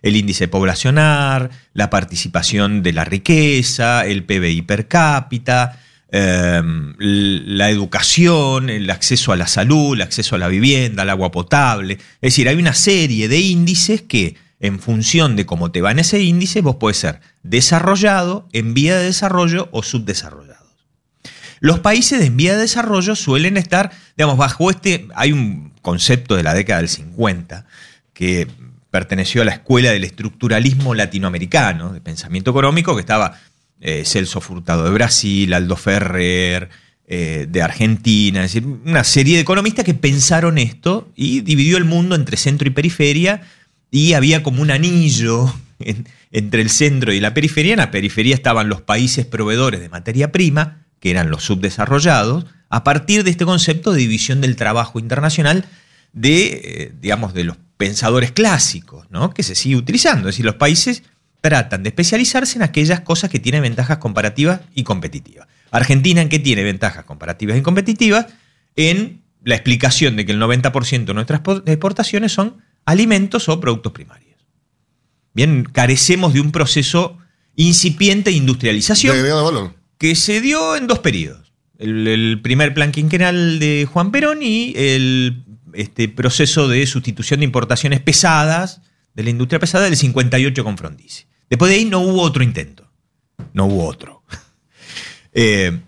[0.02, 5.78] El índice poblacional, la participación de la riqueza, el PBI per cápita,
[6.10, 6.60] eh,
[6.98, 11.94] la educación, el acceso a la salud, el acceso a la vivienda, al agua potable.
[11.94, 15.98] Es decir, hay una serie de índices que en función de cómo te va en
[15.98, 20.62] ese índice, vos puedes ser desarrollado, en vía de desarrollo o subdesarrollados.
[21.58, 26.42] Los países en vía de desarrollo suelen estar, digamos, bajo este, hay un concepto de
[26.42, 27.66] la década del 50
[28.12, 28.48] que
[28.92, 33.40] perteneció a la escuela del estructuralismo latinoamericano, de pensamiento económico, que estaba
[33.80, 36.68] eh, Celso Furtado de Brasil, Aldo Ferrer,
[37.08, 38.46] eh, de Argentina,
[38.84, 43.40] una serie de economistas que pensaron esto y dividió el mundo entre centro y periferia
[43.90, 47.72] y había como un anillo en- entre el centro y la periferia.
[47.72, 52.84] En la periferia estaban los países proveedores de materia prima, que eran los subdesarrollados, a
[52.84, 55.64] partir de este concepto de división del trabajo internacional
[56.12, 59.30] de, eh, digamos, de los pensadores clásicos, ¿no?
[59.34, 60.28] que se sigue utilizando.
[60.28, 61.02] Es decir, los países
[61.40, 65.48] tratan de especializarse en aquellas cosas que tienen ventajas comparativas y competitivas.
[65.70, 68.26] Argentina, ¿en qué tiene ventajas comparativas y competitivas?
[68.76, 73.92] En la explicación de que el 90% de nuestras po- exportaciones son alimentos o productos
[73.92, 74.38] primarios.
[75.34, 77.18] Bien, carecemos de un proceso
[77.56, 79.74] incipiente de industrialización De valor.
[79.98, 81.52] que se dio en dos periodos.
[81.78, 85.42] El, el primer plan quinquenal de Juan Perón y el
[85.74, 88.80] este, proceso de sustitución de importaciones pesadas
[89.14, 91.24] de la industria pesada del 58 con Frondizi.
[91.50, 92.90] Después de ahí no hubo otro intento.
[93.52, 94.22] No hubo otro.
[95.34, 95.80] Eh,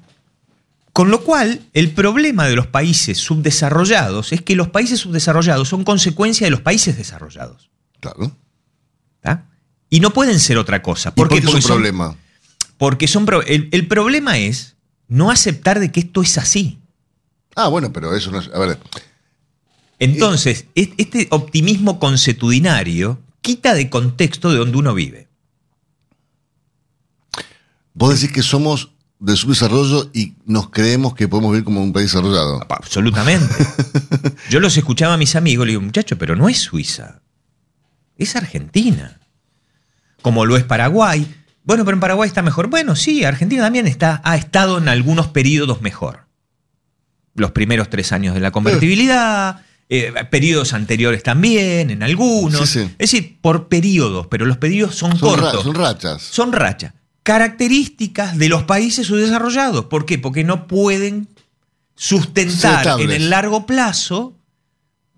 [0.94, 5.84] con lo cual, el problema de los países subdesarrollados es que los países subdesarrollados son
[5.84, 7.68] consecuencia de los países desarrollados.
[8.00, 8.32] Claro.
[9.90, 11.10] Y no pueden ser otra cosa.
[11.10, 12.16] ¿Y por qué es un Porque son- problema?
[12.78, 14.76] porque son pro- el, el problema es
[15.06, 16.78] no aceptar de que esto es así.
[17.54, 18.48] Ah, bueno, pero eso no es.
[18.52, 18.78] A ver,
[19.98, 25.28] Entonces, es- este optimismo consuetudinario quita de contexto de donde uno vive.
[27.96, 28.90] vos decís que somos
[29.20, 32.60] de subdesarrollo y nos creemos que podemos vivir como un país desarrollado.
[32.68, 33.54] Absolutamente.
[34.50, 37.22] Yo los escuchaba a mis amigos, le digo, muchacho, pero no es Suiza,
[38.18, 39.20] es Argentina.
[40.22, 41.32] Como lo es Paraguay.
[41.62, 42.68] Bueno, pero en Paraguay está mejor.
[42.68, 46.26] Bueno, sí, Argentina también está, ha estado en algunos periodos mejor.
[47.34, 52.68] Los primeros tres años de la convertibilidad, eh, periodos anteriores también, en algunos.
[52.70, 52.90] Sí, sí.
[52.98, 55.64] Es decir, por periodos, pero los periodos son, Son, ra- cortos.
[55.64, 56.22] son rachas.
[56.22, 56.92] Son rachas.
[57.22, 59.86] Características de los países subdesarrollados.
[59.86, 60.18] ¿Por qué?
[60.18, 61.28] Porque no pueden
[61.96, 64.36] sustentar en el largo plazo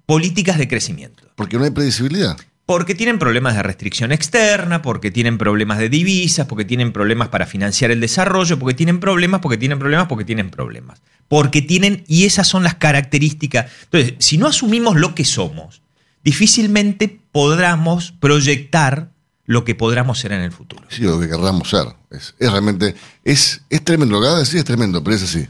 [0.07, 1.25] políticas de crecimiento.
[1.35, 2.37] Porque no hay predecibilidad.
[2.67, 7.47] Porque tienen problemas de restricción externa, porque tienen problemas de divisas, porque tienen problemas para
[7.47, 11.01] financiar el desarrollo, porque tienen problemas, porque tienen problemas, porque tienen problemas.
[11.29, 13.67] Porque tienen, y esas son las características.
[13.85, 15.81] Entonces, si no asumimos lo que somos,
[16.25, 19.11] difícilmente podamos proyectar
[19.45, 20.83] lo que podamos ser en el futuro.
[20.89, 21.87] Sí, lo que querramos ser.
[22.11, 25.47] Es, realmente, es, es tremendo, lo que acabas de decir es tremendo, pero es así.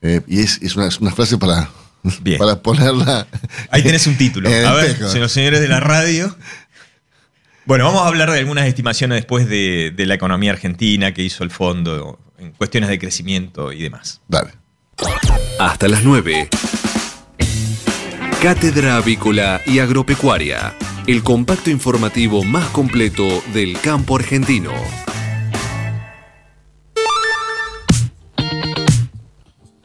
[0.00, 1.68] Eh, y es, es una, es una frase para,
[2.22, 2.38] Bien.
[2.38, 3.26] para ponerla.
[3.70, 4.48] Ahí tenés un título.
[4.48, 6.36] A ver, señores señores de la radio.
[7.64, 11.44] Bueno, vamos a hablar de algunas estimaciones después de, de la economía argentina que hizo
[11.44, 14.20] el fondo en cuestiones de crecimiento y demás.
[14.26, 14.50] Dale.
[15.58, 16.48] Hasta las 9.
[18.42, 20.74] Cátedra Avícola y Agropecuaria.
[21.06, 24.72] El compacto informativo más completo del campo argentino.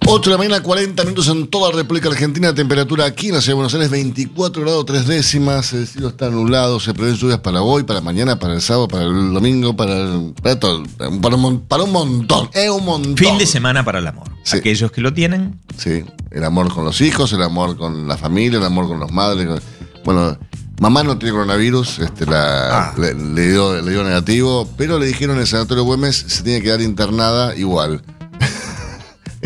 [0.09, 2.53] 8 de la mañana, 40 minutos en toda la República Argentina.
[2.55, 5.73] Temperatura aquí en la ciudad de Buenos Aires, 24 grados 3 décimas.
[5.73, 6.79] El cielo está nublado.
[6.79, 10.33] Se prevén lluvias para hoy, para mañana, para el sábado, para el domingo, para, el-
[10.41, 10.83] para todo.
[11.21, 12.49] Para un, para un montón.
[12.53, 13.17] Es un montón.
[13.17, 14.29] Fin de semana para el amor.
[14.43, 14.57] Sí.
[14.57, 18.59] Aquellos que lo tienen, Sí, el amor con los hijos, el amor con la familia,
[18.59, 19.61] el amor con los madres.
[20.05, 20.37] Bueno,
[20.79, 22.93] mamá no tiene coronavirus, este, la, Ah.
[22.97, 26.59] le, le dio, le dio negativo, pero le dijeron en el sanatorio Güemes se tiene
[26.59, 28.01] que quedar internada igual.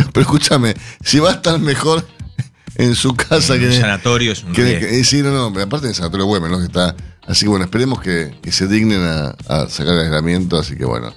[0.14, 0.74] pero escúchame,
[1.04, 2.06] si va a estar mejor
[2.76, 5.32] en su casa que un en el- sanatorio es un que- que- eh, sí, no,
[5.32, 6.58] no, pero aparte del sanatorio Güemes, ¿no?
[6.60, 6.96] Que está,
[7.28, 10.86] así que bueno, esperemos que, que se dignen a, a sacar el aislamiento, así que
[10.86, 11.14] bueno.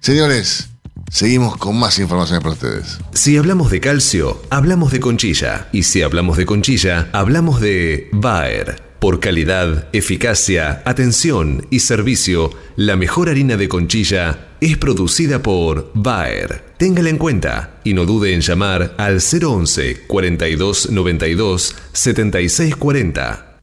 [0.00, 0.68] Señores,
[1.10, 2.98] seguimos con más informaciones para ustedes.
[3.12, 5.68] Si hablamos de calcio, hablamos de conchilla.
[5.72, 8.89] Y si hablamos de conchilla, hablamos de Bayer.
[9.00, 16.74] Por calidad, eficacia, atención y servicio, la mejor harina de conchilla es producida por Bayer.
[16.76, 23.60] Téngala en cuenta y no dude en llamar al 011 42 92 76 40.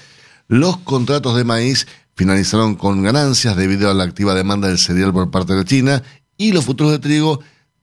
[0.49, 1.87] Los contratos de maíz
[2.17, 6.03] finalizaron con ganancias debido a la activa demanda del cereal por parte de China
[6.37, 7.41] y los futuros de trigo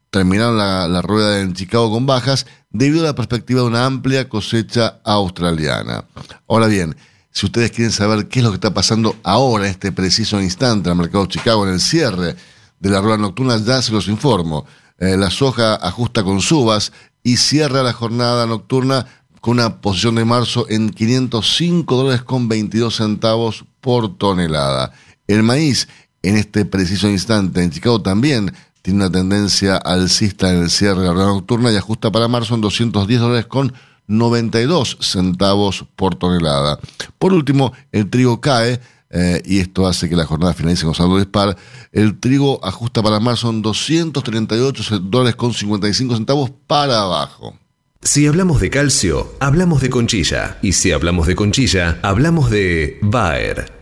[0.09, 4.99] terminaron la, rueda en Chicago con bajas debido a la perspectiva de una amplia cosecha
[5.03, 6.05] australiana.
[6.47, 6.95] Ahora bien,
[7.31, 10.89] si ustedes quieren saber qué es lo que está pasando ahora, en este preciso instante,
[10.89, 12.35] el mercado de Chicago, en el cierre
[12.79, 14.65] de la rueda nocturna, ya se los informo.
[14.97, 16.91] Eh, la soja ajusta con subas
[17.23, 19.05] y cierra la jornada nocturna
[19.41, 24.91] con una posición de marzo en 505 dólares con 22 centavos por tonelada.
[25.27, 25.87] El maíz,
[26.21, 28.53] en este preciso instante, en Chicago también
[28.89, 32.61] tiene una tendencia alcista en el cierre de la nocturna y ajusta para marzo en
[32.61, 33.71] 210 dólares con
[34.07, 36.79] 92 centavos por tonelada.
[37.19, 38.79] Por último, el trigo cae
[39.11, 41.55] eh, y esto hace que la jornada finalice con saldo dispar.
[41.91, 47.55] El trigo ajusta para marzo en 238 dólares con 55 centavos para abajo.
[48.01, 50.57] Si hablamos de calcio, hablamos de conchilla.
[50.63, 53.78] Y si hablamos de conchilla, hablamos de Bayer.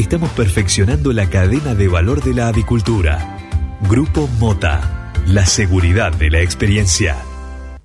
[0.00, 3.38] estamos perfeccionando la cadena de valor de la avicultura.
[3.88, 5.12] Grupo Mota.
[5.26, 7.16] La seguridad de la experiencia.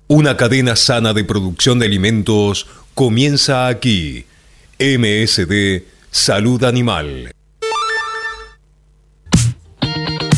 [0.06, 4.26] Una cadena sana de producción de alimentos comienza aquí.
[4.78, 7.32] MSD Salud Animal.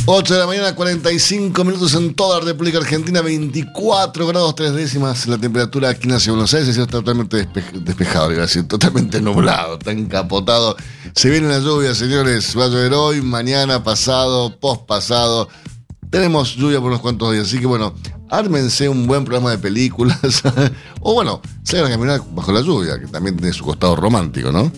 [0.09, 5.26] 8 de la mañana, 45 minutos en toda la República Argentina, 24 grados 3 décimas
[5.26, 9.20] la temperatura aquí en la Buenos Aires, está totalmente despe- despejado, iba a decir, totalmente
[9.22, 10.76] nublado, está encapotado.
[11.12, 15.48] Se viene la lluvia, señores, va a llover hoy, mañana, pasado, pospasado.
[16.09, 17.92] Tenemos lluvia por unos cuantos días, así que bueno,
[18.30, 20.20] ármense un buen programa de películas,
[21.00, 24.70] o bueno, salgan a caminar bajo la lluvia, que también tiene su costado romántico, ¿no?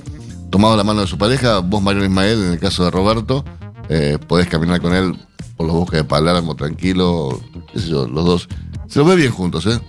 [0.51, 3.45] Tomado la mano de su pareja, vos Mariano Ismael, en el caso de Roberto,
[3.89, 5.17] eh, podés caminar con él
[5.57, 7.41] por los bosques de Palermo, tranquilo,
[7.73, 8.49] qué sé yo, los dos.
[8.89, 9.81] Se los ve bien juntos, ¿eh?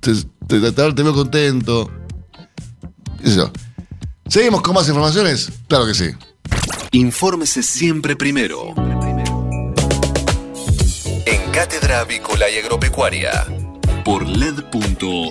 [0.00, 0.14] Te,
[0.46, 1.90] te- te- te veo contento.
[3.22, 3.50] ¿Qué?
[4.28, 5.50] ¿Seguimos con más informaciones?
[5.68, 6.10] Claro que sí.
[6.92, 8.74] Infórmese siempre primero.
[11.26, 13.46] En Cátedra Avícola y Agropecuaria.
[14.04, 15.30] Por LED.fm.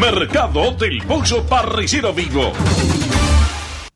[0.00, 2.54] Mercado del Pollo Parricero Vivo.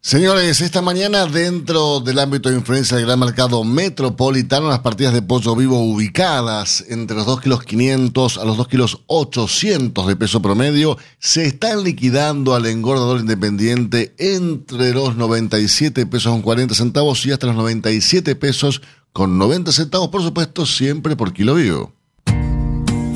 [0.03, 5.23] Señores, esta mañana dentro del ámbito de influencia del gran mercado metropolitano, las partidas de
[5.23, 10.43] pollo vivo ubicadas entre los 2 kilos 500 a los 2 kilos 800 de peso
[10.43, 17.33] promedio se están liquidando al engordador independiente entre los 97 pesos con 40 centavos y
[17.33, 18.83] hasta los 97 pesos
[19.15, 21.95] con 90 centavos, por supuesto, siempre por kilo vivo.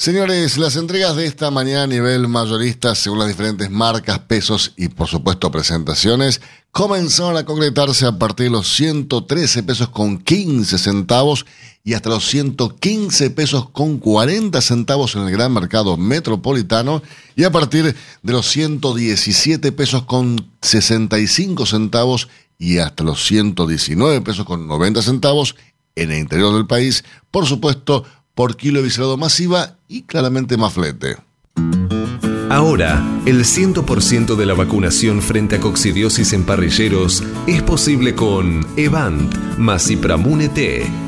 [0.00, 4.86] Señores, las entregas de esta mañana a nivel mayorista, según las diferentes marcas, pesos y
[4.86, 6.40] por supuesto presentaciones,
[6.70, 11.46] comenzaron a concretarse a partir de los 113 pesos con 15 centavos
[11.82, 17.02] y hasta los 115 pesos con 40 centavos en el gran mercado metropolitano
[17.34, 24.46] y a partir de los 117 pesos con 65 centavos y hasta los 119 pesos
[24.46, 25.56] con 90 centavos
[25.96, 28.04] en el interior del país, por supuesto,
[28.38, 31.16] por kilo viscerado masiva y claramente más flete.
[32.48, 39.34] Ahora, el 100% de la vacunación frente a coccidiosis en parrilleros es posible con Evant
[39.58, 41.07] Masipramune T.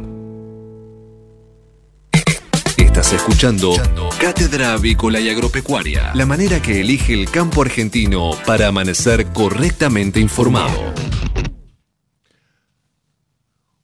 [3.13, 3.73] Escuchando
[4.21, 10.93] Cátedra Avícola y Agropecuaria, la manera que elige el campo argentino para amanecer correctamente informado.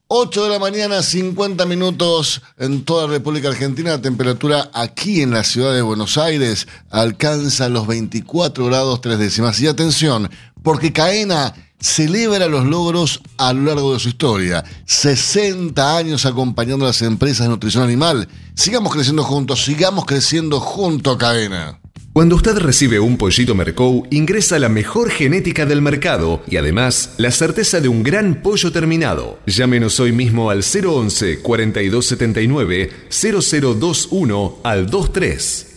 [0.07, 3.91] 8 de la mañana, 50 minutos en toda la República Argentina.
[3.91, 9.59] La temperatura aquí en la ciudad de Buenos Aires alcanza los 24 grados tres décimas.
[9.59, 10.29] Y atención,
[10.63, 14.63] porque Caena celebra los logros a lo largo de su historia.
[14.85, 18.27] 60 años acompañando a las empresas de nutrición animal.
[18.55, 21.79] Sigamos creciendo juntos, sigamos creciendo junto, Cadena.
[22.17, 27.29] Cuando usted recibe un pollito Mercou, ingresa la mejor genética del mercado y además la
[27.29, 29.37] certeza de un gran pollo terminado.
[29.45, 35.76] Llámenos hoy mismo al 011 4279 0021 al 23.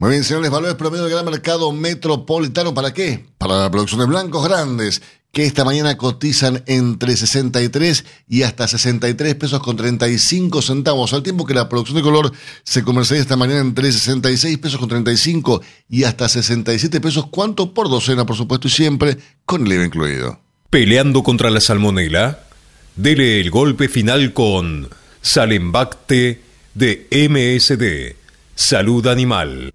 [0.00, 3.26] Muy bien, señores, valores promedio del gran mercado metropolitano, ¿para qué?
[3.36, 9.34] Para la producción de blancos grandes, que esta mañana cotizan entre 63 y hasta 63
[9.34, 12.32] pesos con 35 centavos, al tiempo que la producción de color
[12.62, 17.74] se comercializa esta mañana entre 66 pesos con 35 y hasta 67 pesos, ¿cuánto?
[17.74, 20.40] Por docena, por supuesto, y siempre con el IVA incluido.
[20.70, 22.44] Peleando contra la salmonela,
[22.96, 24.88] dele el golpe final con
[25.20, 26.40] Salembacte
[26.72, 28.16] de MSD,
[28.54, 29.74] Salud Animal.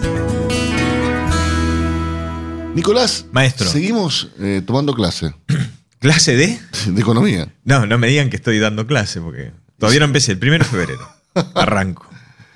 [2.73, 3.67] Nicolás, Maestro.
[3.67, 5.33] seguimos eh, tomando clase
[5.99, 6.57] ¿Clase de?
[6.87, 7.53] de economía.
[7.65, 10.31] No, no me digan que estoy dando clase, porque todavía no empecé.
[10.31, 11.05] El primero de febrero.
[11.55, 12.08] Arranco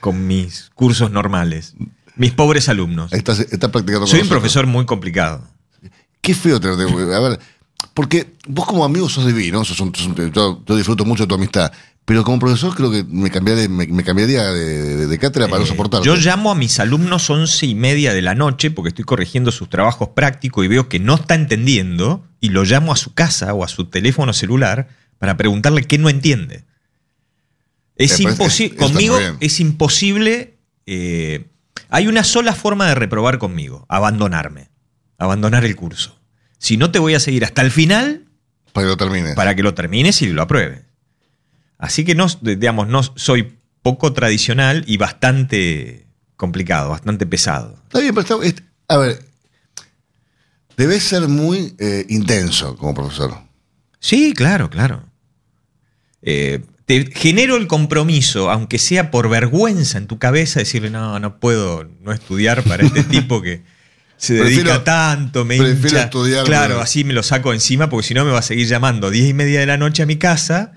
[0.03, 1.75] con mis cursos normales.
[2.17, 3.13] Mis pobres alumnos.
[3.13, 4.41] Estás, estás practicando con Soy un nosotros.
[4.41, 5.47] profesor muy complicado.
[6.19, 7.39] Qué feo te te- A ver,
[7.93, 11.27] porque vos como amigo sos divino, sos un- sos un- yo, yo disfruto mucho de
[11.27, 11.71] tu amistad,
[12.03, 15.61] pero como profesor creo que me cambiaría, me, me cambiaría de, de- de cátedra para
[15.61, 16.05] no soportarte.
[16.07, 19.51] Eh, Yo llamo a mis alumnos once y media de la noche porque estoy corrigiendo
[19.53, 23.53] sus trabajos prácticos y veo que no está entendiendo y lo llamo a su casa
[23.53, 26.65] o a su teléfono celular para preguntarle qué no entiende.
[27.95, 28.77] Es imposible.
[28.77, 30.57] Conmigo es imposible.
[30.85, 31.45] eh,
[31.89, 34.69] hay una sola forma de reprobar conmigo: abandonarme.
[35.17, 36.19] Abandonar el curso.
[36.57, 38.25] Si no te voy a seguir hasta el final.
[38.73, 39.35] Para que lo termines.
[39.35, 40.81] Para que lo termines y lo apruebes.
[41.77, 47.77] Así que no, digamos, no soy poco tradicional y bastante complicado, bastante pesado.
[47.83, 49.23] Está bien, pero está- es- a ver,
[50.77, 53.37] debes ser muy eh, intenso como profesor.
[53.99, 55.03] Sí, claro, claro.
[56.21, 61.39] Eh, te genero el compromiso, aunque sea por vergüenza en tu cabeza, decirle, no, no
[61.39, 63.61] puedo no estudiar para este tipo que
[64.17, 66.03] se dedica Prefiero- tanto, me prefiero hincha.
[66.03, 68.67] estudiar, Claro, pero- así me lo saco encima, porque si no me va a seguir
[68.67, 70.71] llamando 10 y media de la noche a mi casa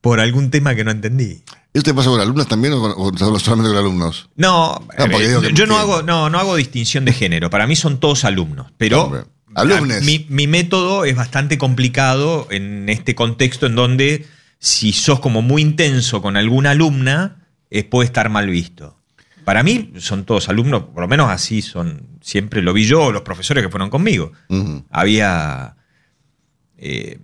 [0.00, 1.42] por algún tema que no entendí.
[1.74, 4.30] ¿Eso te pasa con alumnos también o, con- o solamente con alumnos?
[4.36, 7.50] No, No, eh, yo no hago, no, no hago distinción de género.
[7.50, 8.68] Para mí son todos alumnos.
[8.78, 9.20] Pero Hombre,
[9.54, 10.02] alumnes.
[10.02, 14.26] Mi, mi método es bastante complicado en este contexto en donde
[14.58, 18.96] si sos como muy intenso con alguna alumna, eh, puede estar mal visto.
[19.44, 23.22] Para mí son todos alumnos, por lo menos así son, siempre lo vi yo, los
[23.22, 24.32] profesores que fueron conmigo.
[24.90, 25.76] Había...
[26.76, 27.18] eh,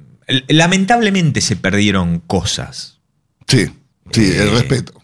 [0.48, 3.00] lamentablemente se perdieron cosas.
[3.46, 3.66] Sí,
[4.10, 4.94] sí, el Eh, respeto.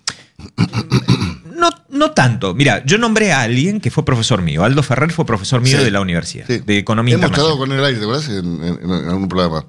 [1.56, 2.54] No, no tanto.
[2.54, 4.64] Mira, yo nombré a alguien que fue profesor mío.
[4.64, 5.84] Aldo Ferrer fue profesor mío Sí.
[5.84, 6.58] de la universidad, Sí.
[6.60, 7.58] de Economía Hemos Internacional.
[7.58, 8.28] con él al aire, ¿te acuerdas?
[8.30, 9.66] En, en- en algún programa.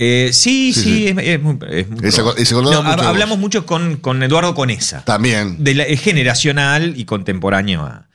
[0.00, 1.06] Eh, sí, Sí, sí, sí.
[1.08, 3.38] Es, es muy, es muy No, hablamos vos.
[3.40, 5.04] mucho con, con Eduardo Conesa.
[5.04, 5.62] También.
[5.64, 8.06] De la- es generacional y contemporáneo a.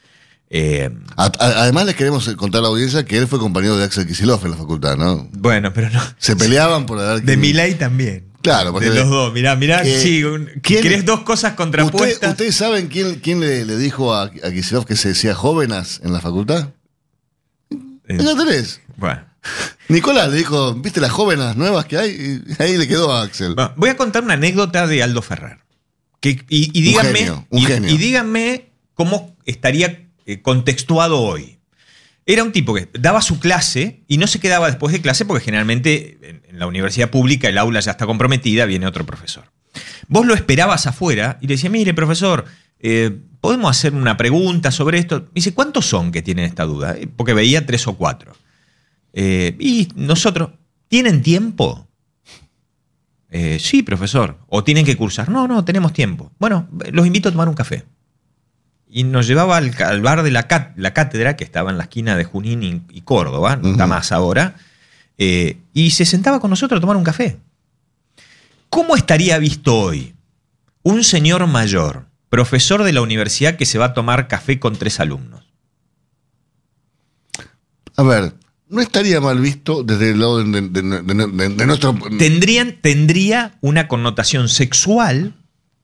[0.50, 3.84] eh, A- a- además, les queremos contar a la audiencia que él fue compañero de
[3.84, 5.28] Axel Kicillof en la facultad, ¿no?
[5.34, 6.00] bueno, pero no.
[6.18, 8.32] Se peleaban por ver De Milay también.
[8.42, 9.34] Claro, porque De los dos.
[9.34, 12.30] Mirá, mirá, sí, un- ¿quién- querés dos cosas ¿Usted- contrapuestas.
[12.32, 16.14] ¿Ustedes saben quién, quién le, le dijo a, a Kicillof que se decía jóvenes en
[16.14, 16.70] la facultad?
[18.08, 18.80] Eh, Ya tenés.
[18.98, 19.22] bueno.
[19.90, 22.42] Nicolás le dijo, ¿viste las jóvenes nuevas que hay?
[22.48, 23.56] Y ahí le quedó a Axel.
[23.56, 25.60] Bueno, voy a contar una anécdota de Aldo Ferrer.
[26.20, 27.90] Que, y, y díganme, genio, un genio.
[27.90, 31.60] y díganme cómo estaría eh, contextuado hoy.
[32.26, 35.44] Era un tipo que daba su clase y no se quedaba después de clase porque
[35.44, 39.52] generalmente en, en la universidad pública el aula ya está comprometida, viene otro profesor.
[40.08, 42.46] Vos lo esperabas afuera y le decías, mire, profesor,
[42.80, 45.28] eh, ¿podemos hacer una pregunta sobre esto?
[45.32, 46.96] Y dice, ¿cuántos son que tienen esta duda?
[46.98, 48.34] Eh, Porque veía tres o cuatro.
[49.14, 50.50] Eh, y nosotros,
[50.88, 51.88] ¿tienen tiempo?
[53.30, 54.38] Eh, sí, profesor.
[54.48, 55.30] ¿O tienen que cursar?
[55.30, 56.32] No, no, tenemos tiempo.
[56.40, 57.86] Bueno, los invito a tomar un café.
[58.88, 62.16] Y nos llevaba al, bar de la, cá- la cátedra, que estaba en la esquina
[62.16, 64.56] de Junín y, y Córdoba, no está más ahora,
[65.18, 67.40] eh, y se sentaba con nosotros a tomar un café.
[68.70, 70.14] ¿Cómo estaría visto hoy
[70.84, 75.00] un señor mayor, profesor de la universidad, que se va a tomar café con tres
[75.00, 75.44] alumnos?
[77.96, 78.34] A ver,
[78.74, 81.96] no estaría mal visto desde el lado de, de- de- de- de- de nuestro...
[82.18, 85.36] Tendrían, tendría una connotación sexual,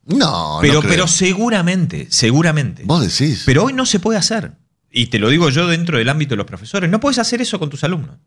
[0.06, 0.92] No, no pero, creo.
[0.92, 2.84] pero seguramente, seguramente.
[2.86, 3.44] Vos decís.
[3.46, 4.54] Pero hoy no se puede hacer.
[4.92, 6.90] Y te lo digo yo dentro del ámbito de los profesores.
[6.90, 8.18] No puedes hacer eso con tus alumnos.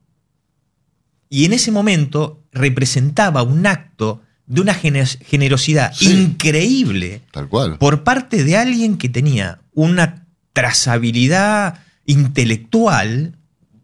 [1.28, 6.12] Y en ese momento representaba un acto de una gener- generosidad Sí.
[6.12, 7.78] increíble Tal cual.
[7.78, 13.38] por parte de alguien que tenía una trazabilidad intelectual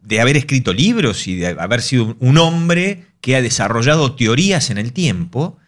[0.09, 4.79] de haber escrito libros y de haber sido un hombre que ha desarrollado teorías en
[4.79, 5.59] el tiempo,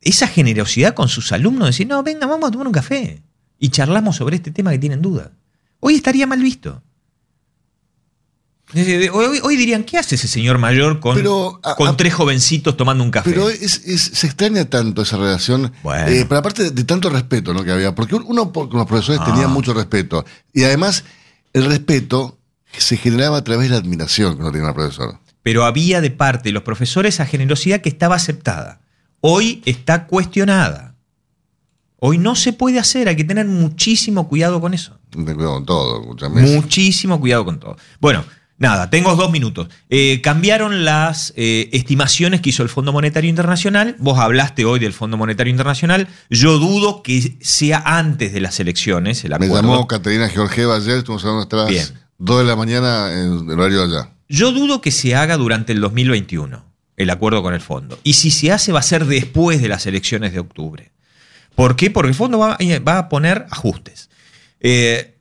[0.00, 3.22] esa generosidad con sus alumnos, decir, no, venga, vamos a tomar un café
[3.58, 5.30] y charlamos sobre este tema que tienen dudas.
[5.80, 6.82] Hoy estaría mal visto.
[8.74, 12.76] Hoy, hoy dirían, ¿qué hace ese señor mayor con, Pero, a- con a- tres jovencitos
[12.76, 13.30] tomando un café?
[13.30, 16.06] Pero es, es- se extraña tanto esa relación, Bueno.
[16.08, 17.64] eh, pero aparte de, de tanto respeto ¿no?
[17.64, 19.24] que había, porque uno con los profesores Ah.
[19.24, 21.04] tenía mucho respeto, y además
[21.54, 22.37] el respeto
[22.76, 25.18] se generaba a través de la admiración que uno tenía al profesor.
[25.42, 28.80] pero había de parte de los profesores esa generosidad que estaba aceptada.
[29.20, 30.94] Hoy está cuestionada.
[32.00, 34.98] Hoy no se puede hacer, hay que tener muchísimo cuidado con eso.
[35.10, 36.42] Ten cuidado con todo, escúchame.
[36.42, 37.76] Muchísimo cuidado con todo.
[37.98, 38.24] Bueno,
[38.56, 39.68] nada, tengo dos minutos.
[39.90, 43.96] Eh, cambiaron las eh, estimaciones que hizo el Fondo Monetario Internacional.
[43.98, 46.06] Vos hablaste hoy del Fondo Monetario Internacional.
[46.30, 51.24] Yo dudo que sea antes de las elecciones el Me llamó Caterina Georgieva ayer, estuvimos
[51.24, 52.07] hablando las Bien.
[52.18, 54.12] 2 de la mañana en el horario allá.
[54.28, 56.64] Yo dudo que se haga durante el 2021
[56.96, 57.98] el acuerdo con el fondo.
[58.02, 60.90] Y si se hace va a ser después de las elecciones de octubre.
[61.54, 61.90] ¿Por qué?
[61.90, 64.10] Porque el fondo va, va a poner ajustes.
[64.60, 65.17] Eh,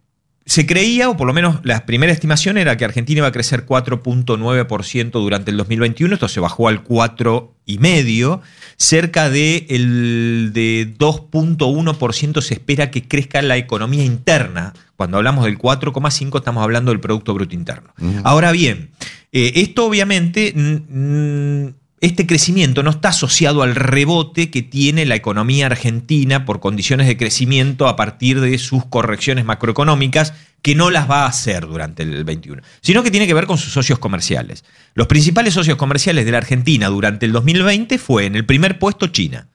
[0.48, 3.66] se creía, o por lo menos la primera estimación era que Argentina iba a crecer
[3.66, 8.40] 4.9% durante el 2021, esto se bajó al 4,5%,
[8.78, 14.74] cerca de, el, de 2.1% se espera que crezca la economía interna.
[14.96, 17.94] Cuando hablamos del 4,5% estamos hablando del Producto Bruto Interno.
[18.24, 18.92] Ahora bien,
[19.34, 21.68] eh, esto obviamente, mm,
[22.00, 27.18] este crecimiento no está asociado al rebote que tiene la economía argentina por condiciones de
[27.18, 32.24] crecimiento a partir de sus correcciones macroeconómicas, que no las va a hacer durante el
[32.24, 34.64] 21, sino que tiene que ver con sus socios comerciales.
[34.94, 39.08] Los principales socios comerciales de la Argentina durante el 2020 fue en el primer puesto
[39.08, 39.48] China,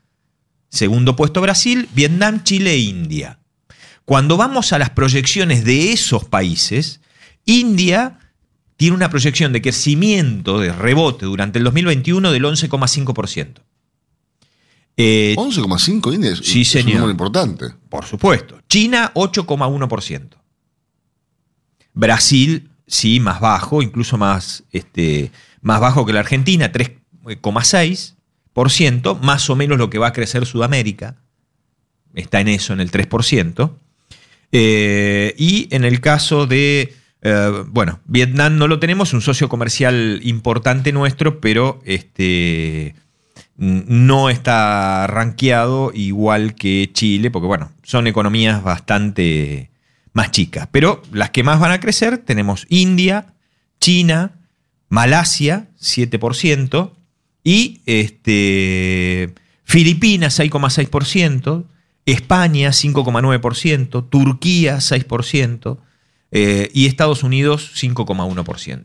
[0.69, 3.39] segundo puesto Brasil, Vietnam, Chile e India.
[4.05, 7.01] Cuando vamos a las proyecciones de esos países,
[7.45, 8.19] India
[8.83, 13.61] tiene una proyección de crecimiento, de rebote durante el 2021 del 11,5%.
[14.97, 16.87] Eh, 11,5 India es, sí, es señor.
[16.87, 17.67] un número importante.
[17.89, 18.59] Por supuesto.
[18.69, 20.31] China, 8,1%.
[21.95, 25.31] Brasil, sí, más bajo, incluso más, este,
[25.61, 31.23] más bajo que la Argentina, 3,6%, más o menos lo que va a crecer Sudamérica.
[32.15, 33.77] Está en eso, en el 3%.
[34.51, 40.21] Eh, y en el caso de, eh, bueno, Vietnam no lo tenemos, un socio comercial
[40.25, 42.97] importante nuestro, pero este,
[43.57, 49.71] no está rankeado igual que Chile, porque bueno, son economías bastante
[50.13, 50.69] más chicas.
[50.73, 53.35] Pero las que más van a crecer tenemos India,
[53.81, 54.33] China,
[54.89, 56.91] Malasia, 7%,
[57.45, 61.65] y este, Filipinas, 6,6%,
[62.05, 65.79] España, 5,9%, Turquía, 6%,
[66.33, 68.85] eh, y Estados Unidos, 5,1%.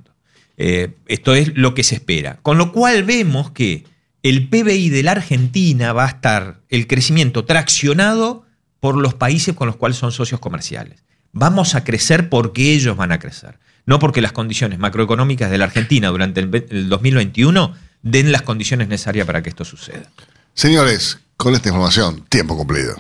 [0.58, 2.40] Eh, esto es lo que se espera.
[2.42, 3.86] Con lo cual vemos que
[4.22, 8.46] el PBI de la Argentina va a estar el crecimiento traccionado
[8.82, 11.04] por los países con los cuales son socios comerciales.
[11.32, 15.66] Vamos a crecer porque ellos van a crecer, no porque las condiciones macroeconómicas de la
[15.66, 20.10] Argentina durante el, el 2021 den las condiciones necesarias para que esto suceda.
[20.54, 22.96] Señores, con esta información, tiempo cumplido.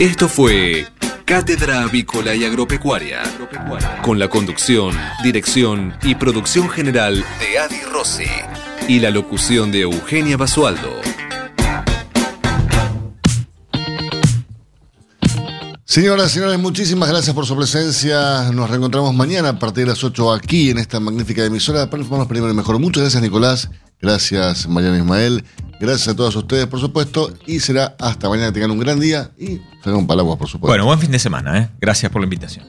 [0.00, 0.86] Esto fue
[1.24, 3.22] Cátedra Avícola y Agropecuaria,
[4.02, 8.28] con la conducción, dirección y producción general de Adi Rossi
[8.88, 11.00] y la locución de Eugenia Basualdo.
[15.86, 18.50] Señoras y señores, muchísimas gracias por su presencia.
[18.52, 22.52] Nos reencontramos mañana a partir de las 8 aquí en esta magnífica emisora informarnos primero
[22.52, 22.78] y mejor.
[22.78, 23.70] Muchas gracias, Nicolás.
[24.04, 25.42] Gracias, Mariana Ismael.
[25.80, 27.32] Gracias a todos ustedes, por supuesto.
[27.46, 28.48] Y será hasta mañana.
[28.48, 30.70] Que tengan un gran día y salgan palaguas, por supuesto.
[30.70, 31.58] Bueno, buen fin de semana.
[31.58, 31.70] ¿eh?
[31.80, 32.66] Gracias por la invitación.